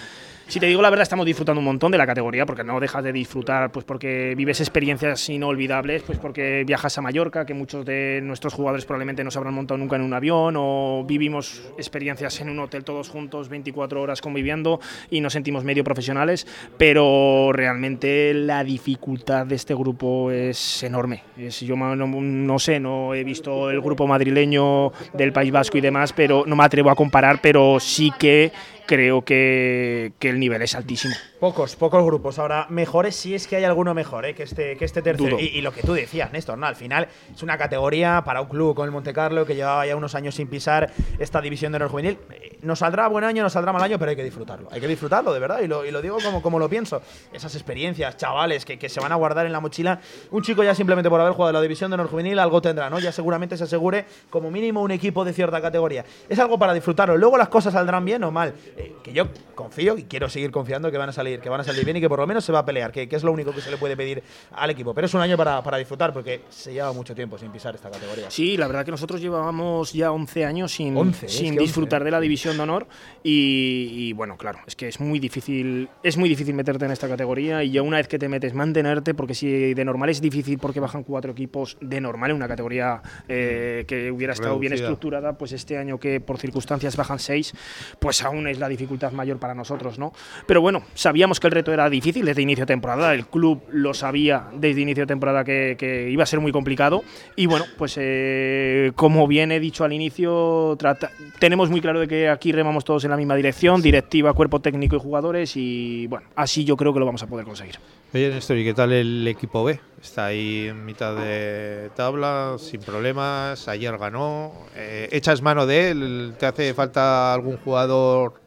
[0.50, 3.04] Si te digo la verdad, estamos disfrutando un montón de la categoría, porque no dejas
[3.04, 8.18] de disfrutar, pues porque vives experiencias inolvidables, pues porque viajas a Mallorca, que muchos de
[8.20, 12.50] nuestros jugadores probablemente no se habrán montado nunca en un avión, o vivimos experiencias en
[12.50, 18.64] un hotel todos juntos, 24 horas conviviendo y nos sentimos medio profesionales, pero realmente la
[18.64, 21.22] dificultad de este grupo es enorme.
[21.38, 25.80] Es, yo no, no sé, no he visto el grupo madrileño del País Vasco y
[25.80, 28.50] demás, pero no me atrevo a comparar, pero sí que
[28.90, 31.14] creo que, el nivel es altísimo.
[31.40, 32.38] Pocos, pocos grupos.
[32.38, 34.34] Ahora, mejores si es que hay alguno mejor ¿eh?
[34.34, 35.40] que, este, que este tercero.
[35.40, 36.66] Y, y lo que tú decías, Néstor, ¿no?
[36.66, 39.96] Al final es una categoría para un club con el Monte Carlo que llevaba ya
[39.96, 42.18] unos años sin pisar esta división de honor juvenil.
[42.30, 44.68] Eh, Nos saldrá buen año, nos saldrá mal año, pero hay que disfrutarlo.
[44.70, 45.62] Hay que disfrutarlo, de verdad.
[45.62, 47.00] Y lo, y lo digo como, como lo pienso.
[47.32, 49.98] Esas experiencias, chavales, que, que se van a guardar en la mochila.
[50.30, 52.98] Un chico ya simplemente por haber jugado la división de honor juvenil algo tendrá, ¿no?
[52.98, 56.04] Ya seguramente se asegure como mínimo un equipo de cierta categoría.
[56.28, 57.16] Es algo para disfrutarlo.
[57.16, 58.52] Luego las cosas saldrán bien o mal.
[58.76, 61.64] Eh, que yo confío y quiero seguir confiando que van a salir, que van a
[61.64, 63.32] salir bien y que por lo menos se va a pelear, que, que es lo
[63.32, 64.22] único que se le puede pedir
[64.52, 64.94] al equipo.
[64.94, 67.90] Pero es un año para, para disfrutar porque se lleva mucho tiempo sin pisar esta
[67.90, 68.30] categoría.
[68.30, 71.62] Sí, la verdad que nosotros llevábamos ya 11 años sin, 11, es sin que 11,
[71.62, 72.06] disfrutar ¿eh?
[72.06, 72.86] de la división de honor
[73.22, 77.08] y, y, bueno, claro, es que es muy difícil es muy difícil meterte en esta
[77.08, 80.58] categoría y ya una vez que te metes mantenerte porque si de normal es difícil
[80.58, 84.88] porque bajan cuatro equipos de normal en una categoría eh, que hubiera estado bien Reducida.
[84.88, 87.52] estructurada, pues este año que por circunstancias bajan seis,
[87.98, 90.12] pues aún es la dificultad mayor para nosotros, ¿no?
[90.46, 90.82] Pero bueno,
[91.20, 94.80] sabíamos que el reto era difícil desde inicio de temporada, el club lo sabía desde
[94.80, 97.02] inicio de temporada que, que iba a ser muy complicado
[97.36, 102.08] y bueno, pues eh, como bien he dicho al inicio, trata- tenemos muy claro de
[102.08, 106.26] que aquí remamos todos en la misma dirección, directiva, cuerpo técnico y jugadores y bueno,
[106.36, 107.74] así yo creo que lo vamos a poder conseguir.
[108.14, 109.78] Oye, Néstor, ¿y qué tal el equipo B?
[110.02, 113.68] Está ahí en mitad de tabla, sin problemas.
[113.68, 114.52] Ayer ganó.
[114.74, 116.32] Eh, ¿Echas mano de él?
[116.38, 118.39] ¿Te hace falta algún jugador?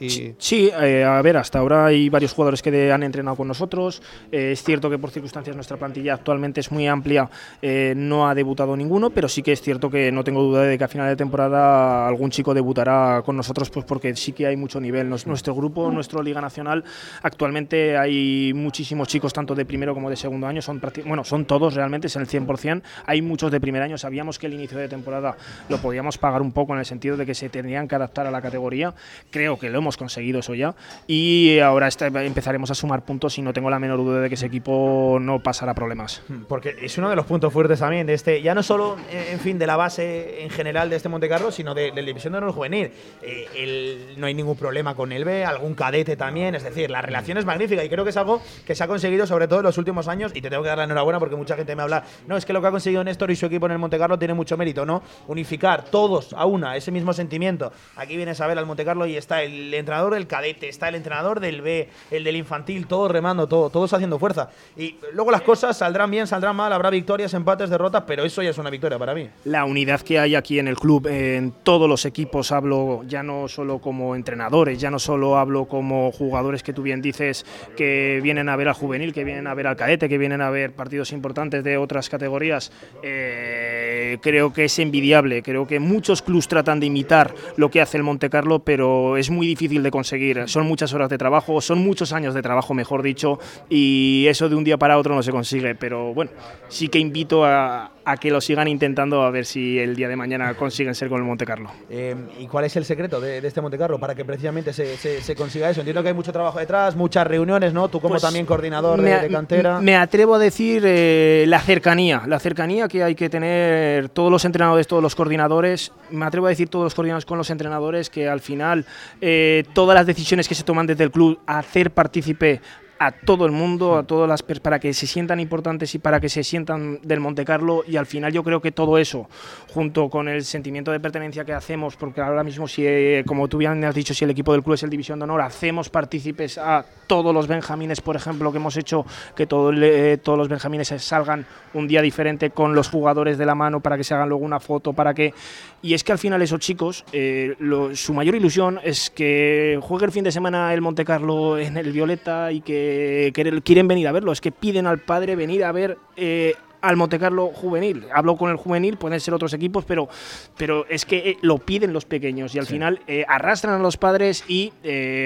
[0.00, 4.02] Y Sí, eh, a ver, hasta ahora hay varios jugadores que han entrenado con nosotros.
[4.30, 7.28] Eh, es cierto que por circunstancias nuestra plantilla actualmente es muy amplia,
[7.60, 10.78] eh, no ha debutado ninguno, pero sí que es cierto que no tengo duda de
[10.78, 14.56] que a final de temporada algún chico debutará con nosotros, pues porque sí que hay
[14.56, 15.08] mucho nivel.
[15.08, 16.84] Nuestro grupo, nuestra Liga Nacional,
[17.22, 21.74] actualmente hay muchísimos chicos, tanto de primero como de segundo año, son bueno, son todos
[21.74, 22.82] realmente, es el 100%.
[23.06, 25.36] Hay muchos de primer año, sabíamos que el inicio de temporada
[25.68, 28.30] lo podíamos pagar un poco en el sentido de que se tendrían que adaptar a
[28.30, 28.94] la categoría.
[29.30, 30.74] Creo que lo hemos conseguido eso ya.
[31.06, 34.34] Y ahora este- empezaremos a sumar puntos y no tengo la menor duda de que
[34.34, 36.22] ese equipo no pasará problemas.
[36.48, 39.40] Porque es uno de los puntos fuertes también de este, ya no solo, eh, en
[39.40, 42.38] fin, de la base en general de este Monte Carlo, sino de la división de
[42.38, 42.90] honor juvenil.
[43.22, 47.02] Eh, el- no hay ningún problema con el B, algún cadete también, es decir, la
[47.02, 49.64] relación es magnífica y creo que es algo que se ha conseguido sobre todo en
[49.66, 52.04] los últimos años y te tengo que dar la enhorabuena porque mucha gente me habla,
[52.26, 54.18] no, es que lo que ha conseguido Néstor y su equipo en el Monte Carlo
[54.18, 55.02] tiene mucho mérito, ¿no?
[55.26, 57.72] Unificar todos a una, ese mismo sentimiento.
[57.96, 60.94] Aquí vienes a ver al Monte Carlo y está el entrenador del cadete, está el
[60.94, 64.50] entrenador del B, el del infantil, todos remando, todo, todos haciendo fuerza.
[64.76, 68.50] Y luego las cosas saldrán bien, saldrán mal, habrá victorias, empates, derrotas, pero eso ya
[68.50, 69.28] es una victoria para mí.
[69.44, 73.48] la unidad que hay aquí en el club, en todos los equipos, hablo ya no
[73.48, 77.44] solo como entrenadores, ya no solo hablo como jugadores que tú bien dices
[77.76, 80.50] que vienen a ver al juvenil, que vienen a ver al cadete, que vienen a
[80.50, 82.72] ver partidos importantes de otras categorías.
[83.02, 87.96] Eh, creo que es envidiable, creo que muchos clubs tratan de imitar lo que hace
[87.96, 90.48] el Monte Carlo, pero es muy difícil de conseguir.
[90.48, 93.38] Son muchas horas de trabajo, son muchos años de trabajo, mejor dicho,
[93.68, 95.74] y eso de un día para otro no se consigue.
[95.74, 96.30] Pero bueno,
[96.68, 100.16] sí que invito a, a que lo sigan intentando a ver si el día de
[100.16, 101.70] mañana consiguen ser con el Monte Carlo.
[101.90, 104.96] Eh, ¿Y cuál es el secreto de, de este Monte Carlo para que precisamente se,
[104.96, 105.80] se- se consiga eso?
[105.80, 107.88] Entiendo que hay mucho trabajo detrás, muchas reuniones, ¿no?
[107.88, 109.80] Tú como Pues, también coordinador me, de, a- de cantera.
[109.80, 114.44] me atrevo a decir eh, la cercanía, la cercanía que hay que tener todos los
[114.44, 115.92] entrenadores, todos los coordinadores.
[116.10, 118.86] Me atrevo a decir todos los coordinadores con los entrenadores que al final
[119.20, 122.60] eh, todas las decisiones que se toman desde el club, hacer partícipe
[122.98, 126.28] a todo el mundo, a todas las para que se sientan importantes y para que
[126.28, 127.84] se sientan del Monte Carlo.
[127.86, 129.28] Y al final yo creo que todo eso,
[129.72, 133.58] junto con el sentimiento de pertenencia que hacemos, porque ahora mismo si, eh, como tú
[133.58, 136.58] bien has dicho, si el equipo del club es el División de Honor, hacemos partícipes
[136.58, 139.04] a todos los benjamines, por ejemplo, que hemos hecho
[139.36, 143.54] que todo, eh, todos los benjamines salgan un día diferente con los jugadores de la
[143.54, 145.32] mano para que se hagan luego una foto, para que...
[145.80, 147.54] Y es que al final esos chicos, eh,
[147.94, 151.92] su mayor ilusión es que juegue el fin de semana el Monte Carlo en el
[151.92, 152.87] Violeta y que
[153.32, 157.48] quieren venir a verlo, es que piden al padre venir a ver eh, al Montecarlo
[157.48, 158.06] juvenil.
[158.12, 160.08] Hablo con el juvenil, pueden ser otros equipos, pero,
[160.56, 163.96] pero es que eh, lo piden los pequeños y al final eh, arrastran a los
[163.96, 164.72] padres y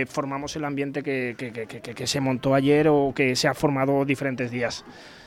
[0.09, 4.85] formamos el ambiente que, que, se montó ayer o que se ha formado diferentes días.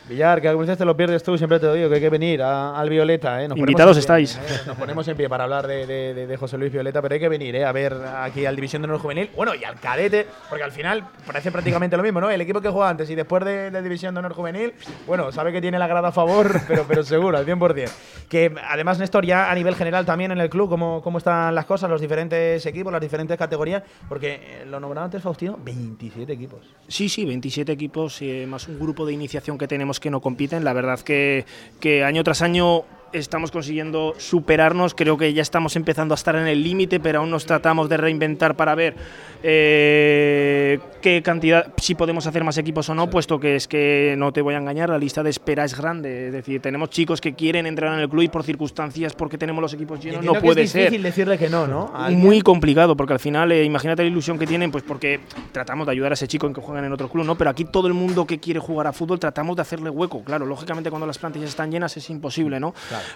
[0.07, 2.39] Villar, que algunas veces te lo pierdes tú, siempre te digo que hay que venir
[2.43, 3.43] al Violeta.
[3.43, 3.47] ¿eh?
[3.55, 4.35] Invitados estáis.
[4.37, 4.61] ¿eh?
[4.67, 7.65] Nos ponemos en pie para hablar de, José Luis Violeta, pero hay que venir ¿eh?
[7.65, 11.03] a ver aquí al División de Honor Juvenil, bueno, y al cadete, porque al final
[11.25, 12.29] parece prácticamente lo mismo, ¿no?
[12.29, 14.73] El equipo que juega antes y después de la División de Honor Juvenil,
[15.07, 17.89] bueno, sabe que tiene la grada a favor, pero, pero seguro, al 100%.
[18.29, 21.65] Que además, Néstor, ya a nivel general también en el club, ¿cómo, cómo están las
[21.65, 23.81] cosas, los diferentes equipos, las diferentes categorías?
[24.07, 26.59] Porque eh, lo nombraba antes Faustino, 27 equipos.
[26.87, 30.63] Sí, sí, 27 equipos, más un grupo de iniciación que tenemos que no compiten.
[30.63, 31.45] La verdad que,
[31.79, 32.83] que año tras año
[33.13, 37.29] estamos consiguiendo superarnos, creo que ya estamos empezando a estar en el límite, pero aún
[37.29, 38.95] nos tratamos de reinventar para ver
[39.43, 44.31] eh, qué cantidad, si podemos hacer más equipos o no, puesto que es que no
[44.33, 47.33] te voy a engañar, la lista de espera es grande, es decir, tenemos chicos que
[47.33, 50.67] quieren entrar en el club y por circunstancias, porque tenemos los equipos llenos, no puede
[50.67, 50.81] ser.
[50.81, 51.91] Es difícil decirle que no, ¿no?
[52.11, 55.19] Muy complicado, porque al final, eh, imagínate la ilusión que tienen, pues porque
[55.51, 57.35] tratamos de ayudar a ese chico en que juegan en otro club, ¿no?
[57.35, 60.45] Pero aquí todo el mundo que quiere jugar a fútbol tratamos de hacerle hueco, claro,
[60.45, 62.73] lógicamente cuando las plantillas están llenas es imposible, ¿no?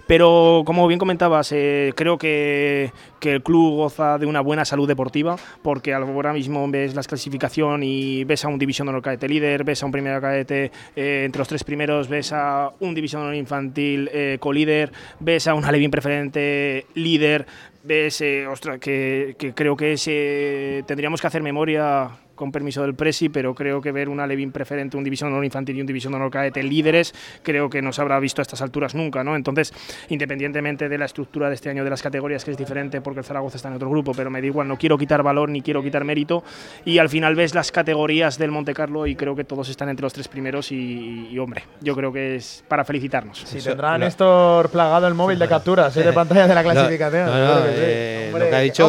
[0.08, 4.88] Pero como bien comentabas, eh, creo que, que, el club goza de una buena salud
[4.88, 9.28] deportiva, porque ahora mismo ves la clasificación y ves a un División de Honor Cadete
[9.28, 13.22] líder, ves a un Primera Cadete eh, entre los tres primeros, ves a un División
[13.22, 17.46] de Honor Infantil eh, colíder, ves a un Alevín preferente líder,
[17.84, 23.82] ves, ostras, que, creo que tendríamos que hacer memoria con permiso del Presi, pero creo
[23.82, 26.32] que ver una Levin preferente, un división de honor infantil y un división de honor
[26.32, 27.14] cadete líderes,
[27.44, 29.36] creo que no se habrá visto a estas alturas nunca, ¿no?
[29.36, 29.74] Entonces,
[30.08, 33.26] independientemente de la estructura de este año de las categorías, que es diferente porque el
[33.26, 35.84] Zaragoza está en otro grupo, pero me da igual, no quiero quitar valor ni quiero
[35.84, 36.46] quitar mérito,
[36.86, 40.04] y al final ves las categorías del Monte Carlo y creo que todos están entre
[40.04, 43.40] los tres primeros y, hombre, yo creo que es para felicitarnos.
[43.40, 46.04] Sí, tendrá Néstor plagado el móvil de capturas ¿eh?
[46.04, 47.30] de pantalla de la clasificación.
[47.34, 48.88] Eh, lo que ha dicho,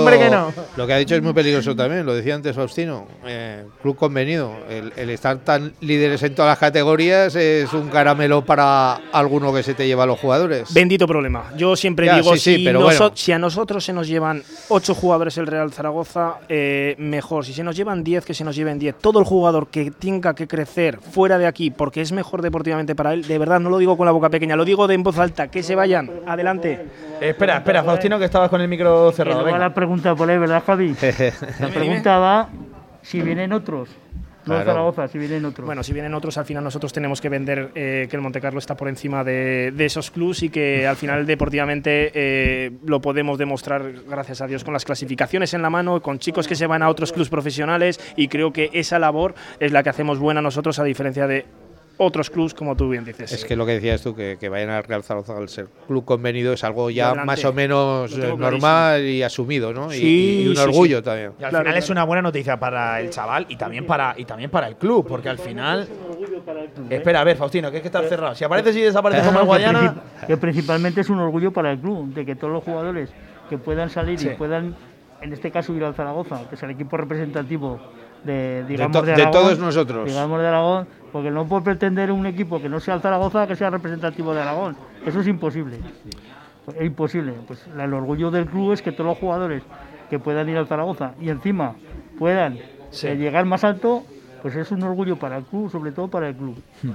[0.76, 3.09] Lo que ha dicho es muy peligroso también, lo decía antes Faustino.
[3.26, 3.39] Eh,
[3.82, 4.53] club convenido.
[4.68, 9.74] El, estar tan líderes en todas las categorías es un caramelo para alguno que se
[9.74, 10.72] te lleva a los jugadores.
[10.72, 11.45] Bendito problema.
[11.57, 12.66] Yo siempre digo, si,
[13.14, 17.45] si, a nosotros se nos llevan ocho jugadores el Real Zaragoza, eh, mejor.
[17.45, 18.99] Si se nos llevan 10, que se nos lleven 10.
[18.99, 23.12] Todo el jugador que tenga que crecer fuera de aquí porque es mejor deportivamente para
[23.12, 25.18] él, de verdad, no lo digo con la boca pequeña, lo digo de en voz
[25.18, 26.11] alta, que se vayan.
[26.26, 26.86] Adelante.
[27.20, 29.45] espera, espera, Faustino, que estabas con el micro cerrado.
[29.47, 30.95] la pregunta por ahí, ¿verdad, Javi?
[31.61, 32.49] la pregunta va
[33.03, 33.88] si vienen otros.
[34.46, 35.66] No Zaragoza, si vienen otros.
[35.66, 38.74] Bueno, si vienen otros, al final nosotros tenemos que vender eh, que el Montecarlo está
[38.74, 44.40] por encima de, esos clubs y que al final deportivamente eh, lo podemos demostrar, gracias
[44.40, 47.12] a Dios, con las clasificaciones en la mano, con chicos que se van a otros
[47.12, 51.26] clubs profesionales y creo que esa labor es la que hacemos buena nosotros a diferencia
[51.26, 51.44] de
[52.03, 53.30] otros clubs, como tú bien dices.
[53.30, 56.55] Es que lo que decías tú, que, vayan a Real Zaragoza al ser club convenido
[56.55, 59.92] es algo ya más o menos eh, normal y asumido, ¿no?
[59.92, 61.32] y, un orgullo también.
[61.38, 64.51] Y al final es una buena noticia para el chaval y también para, y también
[64.51, 65.86] para el club, porque al final.
[66.88, 68.34] Espera, a ver, Faustino, que es que está cerrado.
[68.34, 69.94] Si apareces y desapareces como el Guayana.
[70.26, 73.11] Que principalmente es un orgullo para el club, de que todos los jugadores
[73.48, 74.74] que puedan salir y puedan,
[75.20, 77.78] en este caso, ir al Zaragoza, que es el equipo representativo
[78.25, 80.07] de, digamos, de, todos nosotros.
[80.07, 83.57] Digamos de Aragón, porque no puede pretender un equipo que no sea el Zaragoza que
[83.57, 84.77] sea representativo de Aragón.
[85.05, 85.79] Eso es imposible.
[86.77, 87.35] Es imposible.
[87.47, 89.62] Pues el orgullo del club es que todos los jugadores
[90.09, 91.75] que puedan ir al Zaragoza y encima
[92.18, 94.05] puedan eh, llegar más alto,
[94.43, 96.57] pues es un orgullo para el club, sobre todo para el club.
[96.83, 96.91] Hmm.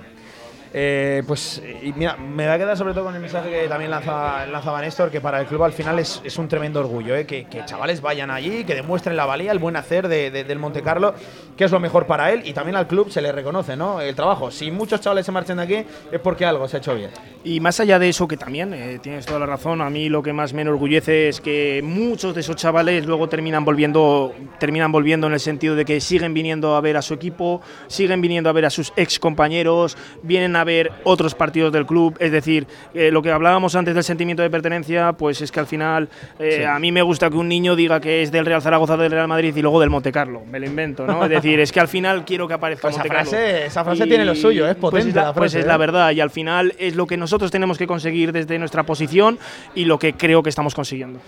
[0.78, 1.62] Eh, pues
[1.96, 5.10] mira, me va a quedar sobre todo con el mensaje que también lanzaba, lanzaba Néstor,
[5.10, 7.26] que para el club al final es, es un tremendo orgullo, ¿eh?
[7.26, 11.14] que, chavales vayan allí, que demuestren la valía, el buen hacer de, del Monte Carlo,
[11.56, 14.02] que es lo mejor para él y también al club se le reconoce ¿no?
[14.02, 14.52] el trabajo.
[14.52, 17.12] Si muchos chavales se marchan de aquí es porque algo se ha hecho bien.
[17.46, 20.22] Y más allá de eso, que también eh, tienes toda la razón, a mí lo
[20.22, 25.28] que más me enorgullece es que muchos de esos chavales luego terminan volviendo, terminan volviendo
[25.28, 28.54] en el sentido de que siguen viniendo a ver a su equipo, siguen viniendo a
[28.54, 32.18] ver a sus ex compañeros, vienen a ver otros partidos del club.
[32.20, 35.68] Es decir, eh, lo que hablábamos antes del sentimiento de pertenencia, pues es que al
[35.68, 36.10] final
[36.40, 39.12] eh, a mí me gusta que un niño diga que es del Real Zaragoza, del
[39.12, 40.42] Real Madrid y luego del Monte Carlo.
[40.52, 41.24] Me lo invento, ¿no?
[41.24, 43.30] Es decir, es que al final quiero que aparezca Pues esa Monte Carlo.
[43.30, 45.66] frase, esa frase tiene lo suyo, es pues potente es la, la pues frase, es
[45.66, 45.68] ¿eh?
[45.68, 49.40] la verdad y al final es lo que nosotros tenemos que conseguir desde nuestra posición
[49.76, 51.20] y lo que creo que estamos consiguiendo.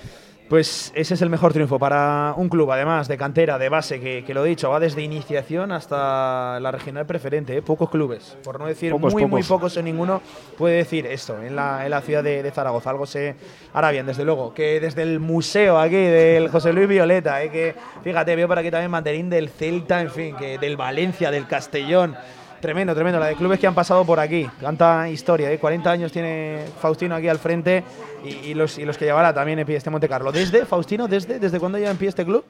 [0.49, 4.23] Pues ese es el mejor triunfo para un club, además de cantera, de base, que,
[4.23, 7.57] que lo he dicho, va desde iniciación hasta la regional preferente.
[7.57, 7.61] ¿eh?
[7.61, 9.75] Pocos clubes, por no decir Pocos, muy, muy pocos.
[9.75, 10.21] o ninguno,
[10.57, 12.91] puede decir esto en la, en la ciudad de, de Zaragoza.
[12.91, 13.35] Algo se
[13.73, 14.53] hará bien, desde luego.
[14.53, 17.51] Que desde el museo aquí del José Luis Violeta, ¿eh?
[17.51, 21.45] que fíjate, veo por aquí también banderín del Celta, en fin, que del Valencia, del
[21.45, 22.15] Castellón.
[22.59, 23.19] Tremendo, tremendo.
[23.19, 24.49] La de clubes que han pasado por aquí.
[24.61, 25.59] Tanta historia, ¿eh?
[25.59, 27.83] 40 años tiene Faustino aquí al frente
[28.23, 30.31] y, y los, y los que llevará también en pie este Monte Carlo.
[30.31, 32.43] ¿Desde, Faustino, desde, desde cuándo lleva en pie este club?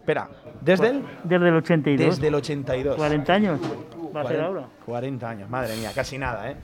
[0.00, 0.28] Espera,
[0.60, 1.02] ¿desde el?
[1.24, 2.16] Desde el 82.
[2.16, 2.96] Desde el 82.
[2.96, 3.60] 40 años.
[4.14, 4.66] Va a ser 40 ahora.
[4.84, 6.56] 40 años, madre mía, casi nada, ¿eh?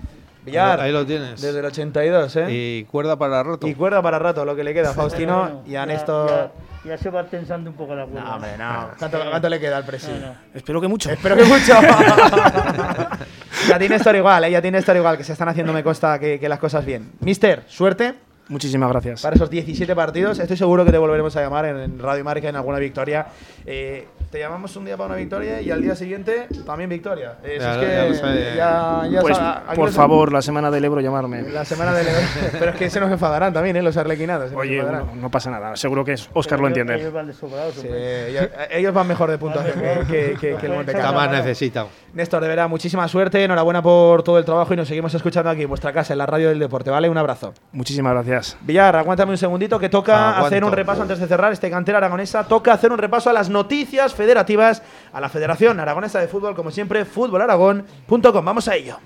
[0.45, 1.41] Villar, Ahí lo tienes.
[1.41, 2.47] desde el 82, ¿eh?
[2.51, 3.66] Y cuerda para rato.
[3.66, 6.31] Y cuerda para rato, lo que le queda a Faustino Bueno, y a Néstor.
[6.31, 6.51] Ya, ya
[6.99, 8.28] se va tensando un poco la cuerda.
[8.28, 8.91] No, hombre, no.
[8.99, 9.85] ¿Cuánto, cuánto le queda al?
[9.85, 10.35] No, no.
[10.55, 11.11] Espero que mucho.
[11.11, 11.74] Espero que mucho.
[13.68, 14.51] ya tiene Néstor igual, ¿eh?
[14.51, 17.12] Ya tiene Néstor igual, que se están haciendo, me consta, que, que las cosas bien.
[17.20, 18.14] Mister, suerte
[18.51, 19.22] Muchísimas gracias.
[19.22, 20.41] para esos 17 partidos.
[20.41, 23.26] Estoy seguro que te volveremos a llamar en, en Radio Marca en alguna victoria.
[23.64, 27.35] Eh, te llamamos un día para una victoria y al día siguiente también victoria.
[27.43, 29.39] Si Ya es que ya ya- ya Pues
[29.74, 31.43] por favor, la semana del Ebro llamarme.
[31.51, 32.05] La semana de
[32.53, 33.83] Pero es que se nos enfadarán también, ¿eh?
[33.83, 34.53] Los arlequinados.
[34.55, 35.74] Oye, no, no pasa nada.
[35.74, 36.95] Seguro que Oscar lo entiende.
[36.95, 38.28] Ellos van de sobrados, Sí, hombre.
[38.31, 41.89] ellos, ellos van mejor de puntuación que, que- que- que el Monte más necesitado.
[42.14, 45.62] Néstor, de verdad, muchísima suerte, enhorabuena por todo el trabajo y nos seguimos escuchando aquí
[45.62, 47.09] en vuestra casa, en la radio del deporte, ¿vale?
[47.09, 47.53] Un abrazo.
[47.72, 48.57] Muchísimas gracias.
[48.62, 50.47] Villar, aguántame un segundito que toca Aguanto.
[50.47, 52.45] hacer un repaso antes de cerrar este cantera aragonesa.
[52.45, 54.83] Toca hacer un repaso a las noticias federativas,
[55.14, 58.45] a la Federación Aragonesa de Fútbol, como siempre, fútbolaragón.com.
[58.45, 58.99] Vamos a ello.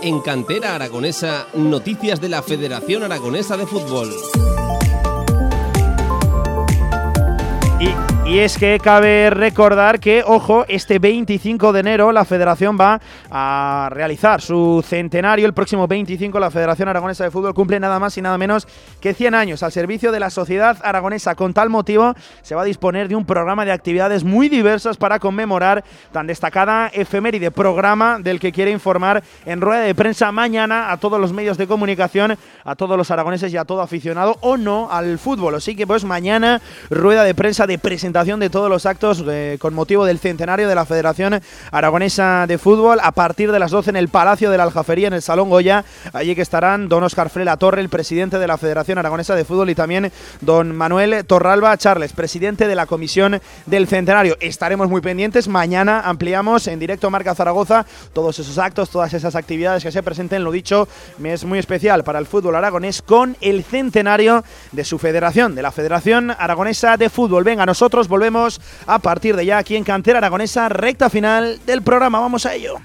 [0.00, 4.14] En Cantera Aragonesa, noticias de la Federación Aragonesa de Fútbol.
[7.80, 13.00] Y, y es que cabe recordar que, ojo, este 25 de enero la Federación va
[13.30, 15.46] a realizar su centenario.
[15.46, 18.66] El próximo 25 la Federación Aragonesa de Fútbol cumple nada más y nada menos
[19.00, 21.36] que 100 años al servicio de la sociedad aragonesa.
[21.36, 25.20] Con tal motivo se va a disponer de un programa de actividades muy diversas para
[25.20, 30.96] conmemorar tan destacada efeméride programa del que quiere informar en rueda de prensa mañana a
[30.96, 34.90] todos los medios de comunicación, a todos los aragoneses y a todo aficionado o no
[34.90, 35.54] al fútbol.
[35.54, 36.60] Así que pues mañana
[36.90, 40.74] rueda de prensa de presentación de todos los actos eh, con motivo del centenario de
[40.74, 41.38] la Federación
[41.70, 45.12] Aragonesa de Fútbol a partir de las 12 en el Palacio de la Aljafería en
[45.12, 45.84] el Salón Goya.
[46.14, 49.68] Allí que estarán don Oscar Frela Torre, el presidente de la Federación Aragonesa de Fútbol
[49.68, 50.10] y también
[50.40, 54.38] don Manuel Torralba Charles, presidente de la Comisión del Centenario.
[54.40, 55.46] Estaremos muy pendientes.
[55.46, 60.42] Mañana ampliamos en directo Marca Zaragoza todos esos actos, todas esas actividades que se presenten.
[60.42, 60.88] Lo dicho,
[61.22, 64.42] es muy especial para el fútbol aragonés con el centenario
[64.72, 67.44] de su federación, de la Federación Aragonesa de Fútbol.
[67.44, 72.20] Venga, nosotros volvemos a partir de ya aquí en Cantera Aragonesa, recta final del programa.
[72.20, 72.76] Vamos a ello.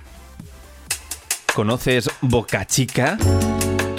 [1.53, 3.17] ¿Conoces Boca Chica?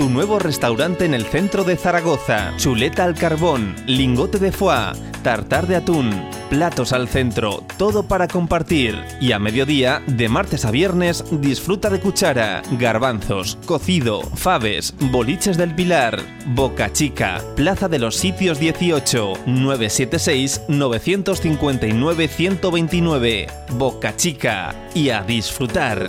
[0.03, 2.53] Tu nuevo restaurante en el centro de Zaragoza.
[2.57, 6.11] Chuleta al carbón, lingote de foie, tartar de atún,
[6.51, 9.01] platos al centro, todo para compartir.
[9.21, 15.73] Y a mediodía, de martes a viernes, disfruta de cuchara, garbanzos, cocido, faves, boliches del
[15.73, 16.21] Pilar.
[16.47, 23.47] Boca Chica, Plaza de los Sitios 18, 976 959 129.
[23.75, 24.75] Boca Chica.
[24.97, 26.09] Y a disfrutar.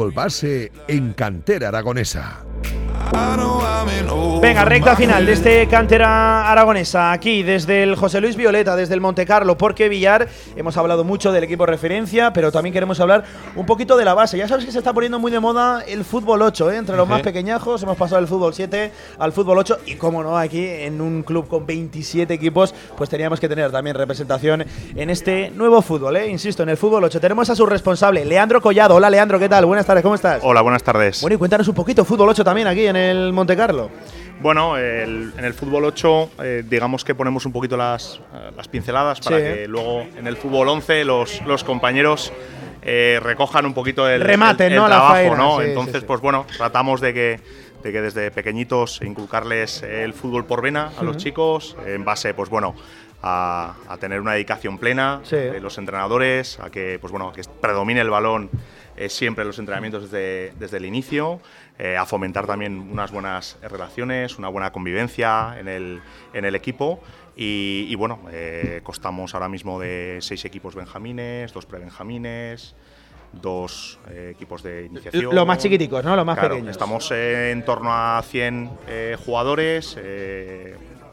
[0.00, 0.14] Fútbol
[0.88, 2.49] en Cantera Aragonesa.
[4.40, 9.00] Venga, recta final de este cantera aragonesa, aquí desde el José Luis Violeta, desde el
[9.00, 13.66] Monte Carlo, porque Villar, hemos hablado mucho del equipo referencia, pero también queremos hablar un
[13.66, 14.38] poquito de la base.
[14.38, 16.76] Ya sabes que se está poniendo muy de moda el fútbol 8, ¿eh?
[16.78, 20.38] entre los más pequeñajos, hemos pasado del fútbol 7 al fútbol 8, y como no,
[20.38, 24.64] aquí en un club con 27 equipos, pues teníamos que tener también representación
[24.96, 26.28] en este nuevo fútbol, ¿eh?
[26.28, 27.20] insisto, en el fútbol 8.
[27.20, 28.94] Tenemos a su responsable, Leandro Collado.
[28.94, 29.66] Hola Leandro, ¿qué tal?
[29.66, 30.40] Buenas tardes, ¿cómo estás?
[30.42, 31.20] Hola, buenas tardes.
[31.20, 32.99] Bueno, y cuéntanos un poquito, fútbol 8 también aquí en el
[33.32, 33.90] Monte Carlo.
[34.40, 38.68] Bueno, el- en el fútbol 8, eh, digamos que ponemos un poquito las, eh, las
[38.68, 39.42] pinceladas para Sí.
[39.42, 42.32] que luego en el fútbol 11 los, los compañeros
[42.82, 45.58] eh, recojan un poquito el, Rematen, el- el trabajo, faena, ¿no?
[45.60, 47.40] sí, Entonces, sí, pues bueno, tratamos de que,
[47.82, 52.48] de que desde pequeñitos inculcarles el fútbol por vena a los chicos, en base, pues
[52.48, 52.74] bueno,
[53.22, 58.00] a, a tener una dedicación plena de los entrenadores, a que, pues bueno, que predomine
[58.00, 58.48] el balón
[58.96, 61.40] eh, siempre los entrenamientos desde, desde el inicio,
[61.82, 66.02] eh, a fomentar también unas buenas relaciones, una buena convivencia en el,
[66.34, 67.00] en el equipo.
[67.34, 72.74] Y, y bueno, eh, costamos ahora mismo de seis equipos benjamines, dos prebenjamines,
[73.32, 75.34] dos eh, equipos de iniciación.
[75.34, 76.16] Los más chiquiticos, ¿no?
[76.16, 76.72] Los más Claro, pequeños.
[76.72, 79.96] Estamos en torno a 100 eh, jugadores.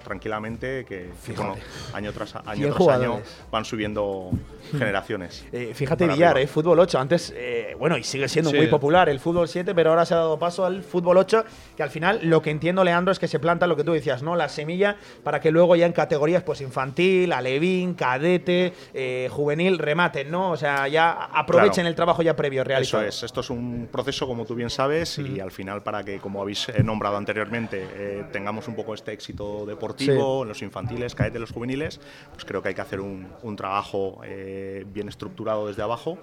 [0.03, 1.55] tranquilamente que, que, bueno,
[1.93, 4.32] año tras, año, 100 tras año van subiendo
[4.72, 5.45] generaciones.
[5.51, 6.99] Eh, fíjate, Para Villar, eh, fútbol 8.
[6.99, 8.57] Antes, eh, bueno, y sigue siendo Sí.
[8.57, 11.43] muy popular el fútbol 7, pero ahora se ha dado paso al fútbol 8,
[11.76, 14.24] que al final lo que entiendo, Leandro, es que se planta lo que tú decías,
[14.24, 14.36] ¿no?
[14.36, 20.30] La semilla para que luego ya en categorías, pues infantil, alevín, cadete, eh, juvenil, rematen,
[20.32, 20.51] ¿no?
[20.51, 21.89] O sea, ya aprovechen Claro.
[21.89, 23.03] el trabajo ya previo Eso realizado.
[23.03, 26.41] es, esto es un proceso, como tú bien sabes, y al final para que, como
[26.41, 31.51] habéis nombrado anteriormente, eh, tengamos un poco este éxito deportivo en los infantiles, cadetes, los
[31.51, 31.99] juveniles,
[32.32, 34.57] pues creo que hay que hacer un, un trabajo eh,
[34.93, 36.18] bien estructurado desde abajo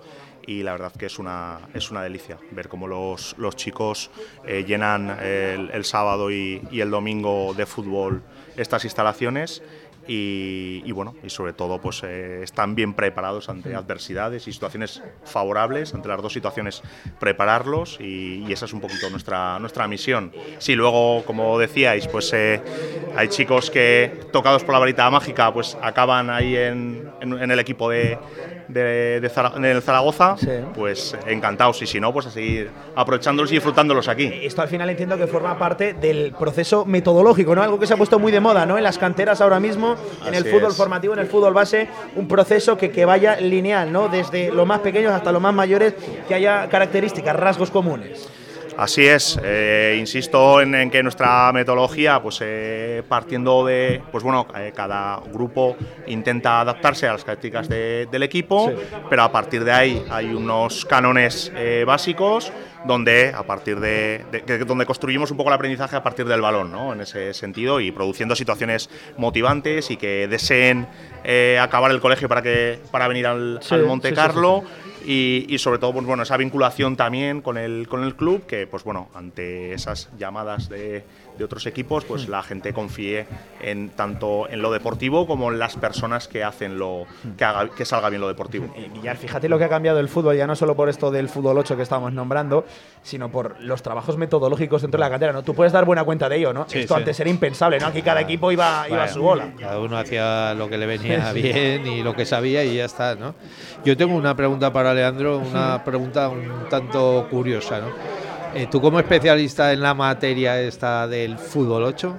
[0.47, 4.11] y la verdad que es una, es una delicia ver cómo los, los chicos
[4.47, 8.23] eh, llenan el, sábado y el domingo de fútbol
[8.57, 9.63] estas instalaciones
[10.07, 15.05] y, y bueno, y sobre todo pues eh, están bien preparados ante adversidades y situaciones
[15.25, 16.83] favorables, ante las dos situaciones
[17.19, 20.35] prepararlos y, y esa es un poquito nuestra, nuestra misión.
[20.59, 22.65] Si luego, como decíais, pues eh,
[23.11, 27.59] hay chicos que tocados por la varita mágica pues acaban ahí en, en- en el
[27.59, 28.23] equipo de,
[28.69, 30.37] de, Zara- Zaragoza,
[30.75, 34.31] pues encantados y si no, pues a seguir aprovechándolos y disfrutándolos aquí.
[34.43, 37.63] Esto al final entiendo que forma parte del proceso metodológico, ¿no?
[37.63, 38.77] Algo que se ha puesto muy de moda, ¿no?
[38.79, 39.97] En las canteras ahora mismo,
[40.27, 40.77] en el fútbol es.
[40.77, 44.09] formativo, en el fútbol base, un proceso que, que vaya lineal, ¿no?
[44.09, 45.95] Desde los más pequeños hasta los más mayores,
[46.29, 48.29] que haya características, rasgos comunes.
[48.77, 54.49] Así es, eh, insisto en, en que nuestra metodología, pues eh, partiendo de, pues bueno,
[54.57, 55.77] eh, cada grupo
[56.09, 58.73] intenta adaptarse a las características de- del equipo,
[59.09, 61.53] pero a partir de ahí hay unos cánones
[61.87, 62.53] básicos
[62.85, 64.25] donde a partir de,
[64.67, 66.93] donde construimos un poco el aprendizaje a partir del balón, ¿no?
[66.93, 70.87] En ese sentido y produciendo situaciones motivantes y que deseen
[71.61, 74.65] acabar el colegio para que para venir al, Sí, al Monte sí, Carlo
[75.05, 78.67] y, y sobre todo pues bueno esa vinculación también con el con el club que
[78.67, 81.05] pues bueno ante esas llamadas de,
[81.39, 83.27] de otros equipos pues la gente confíe
[83.61, 87.07] en tanto en lo deportivo como en las personas que hacen lo
[87.37, 90.37] que haga que salga bien lo deportivo Villar, fíjate lo que ha cambiado el fútbol,
[90.37, 92.65] ya no solo por esto del fútbol 8 que estábamos nombrando,
[93.03, 95.43] sino por los trabajos metodológicos dentro de la cantera, ¿no?
[95.43, 96.67] Tú puedes dar buena cuenta de ello, ¿no?
[96.69, 97.01] Sí, esto sí.
[97.01, 97.87] antes era impensable, ¿no?
[97.87, 99.53] Aquí cada equipo iba, iba a su bola.
[99.59, 101.43] Cada uno hacía lo que le venía Sí.
[101.43, 103.35] bien y lo que sabía y ya está, ¿no?
[103.85, 107.89] Yo tengo una pregunta para Leandro, una pregunta un tanto curiosa, ¿no?
[108.55, 112.17] Eh, tú como especialista en la materia esta del fútbol 8,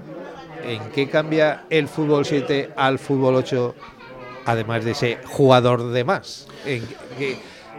[0.65, 3.73] ¿en qué cambia el fútbol 7 al fútbol 8
[4.45, 6.47] además de ese jugador de más?
[6.65, 6.83] ¿En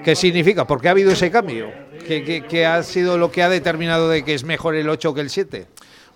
[0.05, 0.67] qué, significa?
[0.67, 1.71] ¿Por qué ha habido ese cambio?
[2.07, 5.13] ¿Qué, qué- qué ha sido lo que ha determinado de que es mejor el 8
[5.13, 5.67] que el 7?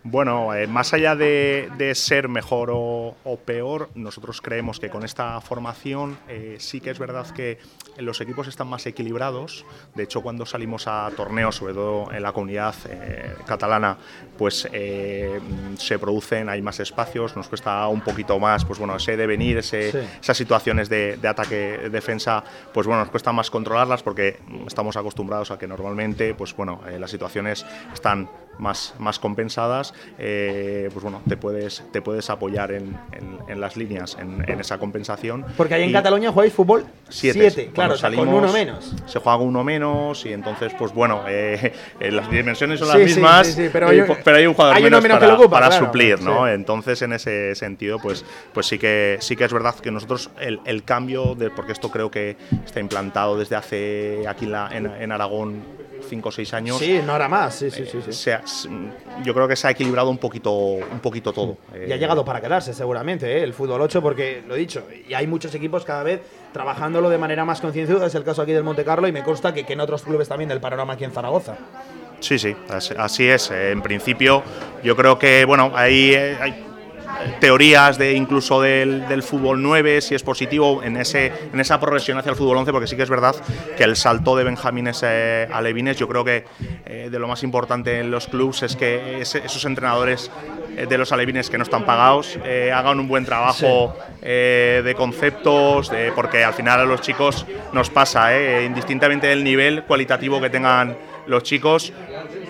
[0.02, 5.04] Bueno, eh, más allá de, de ser mejor o, o peor, nosotros creemos que con
[5.04, 7.58] esta formación eh, sí que es verdad que
[7.98, 9.66] los equipos están más equilibrados.
[9.94, 13.98] De hecho, cuando salimos a torneos, sobre todo en la comunidad eh, catalana,
[14.38, 15.38] pues eh,
[15.76, 19.92] se producen, hay más espacios, nos cuesta un poquito más, pues bueno, ese devenir, ese,
[19.92, 19.98] Sí.
[20.22, 22.42] esas situaciones de, de ataque, defensa,
[22.72, 27.10] pues bueno, nos cuesta más controlarlas porque estamos acostumbrados a que normalmente, pues bueno, las
[27.10, 28.30] situaciones están
[28.60, 33.76] más, más compensadas, eh, pues bueno, te puedes, te puedes apoyar en, en- en las
[33.76, 35.44] líneas, en, en esa compensación.
[35.56, 38.52] Porque ahí en Y Cataluña jugáis fútbol siete, 7, Cuando claro, sea, con salimos, uno
[38.52, 38.94] menos.
[39.06, 43.04] Se juega uno menos y entonces, pues bueno, eh, eh, las dimensiones son las sí,
[43.04, 45.68] mismas, sí, sí, pero hay- pero hay un jugador hay menos, para, lo ocupa, para
[45.68, 46.46] claro, suplir, ¿no?
[46.46, 50.60] Entonces, en ese sentido, pues, pues sí que sí que es verdad que nosotros el,
[50.66, 54.86] el cambio, de, porque esto creo que está implantado desde hace aquí en, la- en-
[54.86, 55.62] en Aragón
[56.10, 56.76] cinco o seis años.
[56.78, 58.00] Sí, no hará más, sí, sí, sí.
[58.04, 58.12] sí.
[58.12, 58.68] se ha- s-
[59.24, 61.56] yo creo que se ha equilibrado un poquito, un poquito todo.
[61.74, 63.42] Y ha Eh, llegado para quedarse seguramente ¿eh?
[63.42, 66.20] el fútbol 8 porque lo he dicho, y hay muchos equipos cada vez
[66.52, 69.54] trabajándolo de manera más concienzuda, es el caso aquí del Monte Carlo y me consta
[69.54, 71.56] que, que en otros clubes también del panorama aquí en Zaragoza.
[72.20, 73.50] Sí, sí, as- así es.
[73.50, 74.42] Eh, En principio,
[74.84, 76.66] yo creo que, bueno, hay, eh, hay
[77.40, 82.18] teorías de incluso del, del fútbol 9, si es positivo en, ese, en esa progresión
[82.18, 83.34] hacia el fútbol 11, porque sí que es verdad
[83.76, 86.44] que el salto de Benjamines eh, a Levines, yo creo que
[86.86, 90.30] eh, de lo más importante en los clubes es que ese- esos entrenadores
[90.76, 94.94] eh, de los alevines que no están pagados eh, hagan un buen trabajo eh, de
[94.94, 98.30] conceptos, de- porque al final a los chicos nos pasa,
[98.62, 100.96] indistintamente del nivel cualitativo que tengan
[101.26, 101.92] los chicos,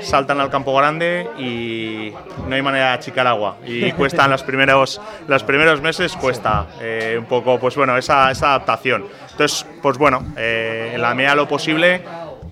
[0.02, 2.12] saltan al campo grande y
[2.48, 3.56] no hay manera de achicar agua.
[3.66, 8.48] Y cuestan los primeros, los primeros meses, cuesta eh, un poco, pues bueno, esa, esa
[8.48, 9.06] adaptación.
[9.32, 12.02] Entonces, pues bueno, eh, en la medida de lo posible,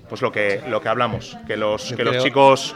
[0.08, 2.74] pues lo que, lo que hablamos, que los, Yo que los chicos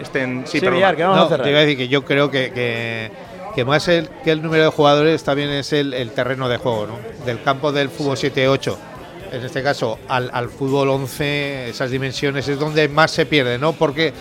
[0.00, 0.44] estén...
[0.46, 0.60] Sí.
[0.60, 1.44] Villar, que vamos a No, cerrar.
[1.44, 3.10] te iba a decir que yo creo que, que,
[3.54, 6.86] que más el, que el número de jugadores también es el, el terreno de juego,
[6.86, 7.24] ¿no?
[7.24, 8.76] Del campo del fútbol 7-8.
[9.34, 13.72] En este caso, al, al fútbol 11, esas dimensiones es donde más se pierde, ¿no?
[13.72, 14.12] Porque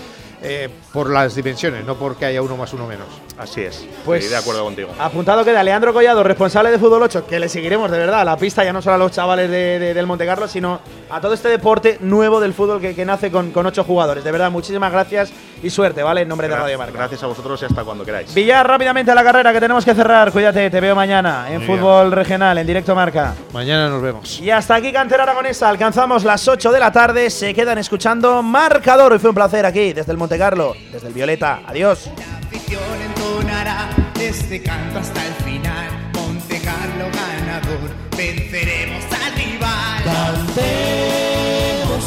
[0.41, 3.07] eh, por las dimensiones, no porque haya uno más uno menos.
[3.38, 4.89] Así es, Pues- estoy de acuerdo contigo.
[4.99, 8.36] Apuntado queda Leandro Collado, responsable de Fútbol 8, que le seguiremos de verdad a la
[8.38, 11.34] pista, ya no solo a los chavales de, de- del Monte Carlo, sino a todo
[11.34, 14.24] este deporte nuevo del fútbol que, que nace con, con ocho jugadores.
[14.24, 15.32] De verdad, muchísimas gracias
[15.64, 16.22] y suerte, ¿vale?
[16.22, 16.93] En nombre de Radio Marca.
[16.97, 18.34] Gracias a vosotros y hasta cuando queráis.
[18.34, 20.32] Villar, rápidamente a la carrera que tenemos que cerrar.
[20.32, 21.80] Cuídate, te veo mañana en Muy bien.
[21.80, 23.34] fútbol regional, en directo marca.
[23.53, 24.39] Mañana nos vemos.
[24.39, 29.14] Y hasta aquí Cantera Aragonesa, alcanzamos las 8 de la tarde, se quedan escuchando Marcador.
[29.16, 31.61] Y fue un placer aquí, desde el Monte Carlo, desde el Violeta.
[31.66, 32.09] Adiós.
[32.47, 33.89] afición entonará
[34.20, 36.11] este canto hasta el final.
[36.14, 40.03] Monte Carlo ganador, venceremos al rival.
[40.03, 40.53] Cantemos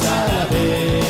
[0.07, 1.06] a la vez.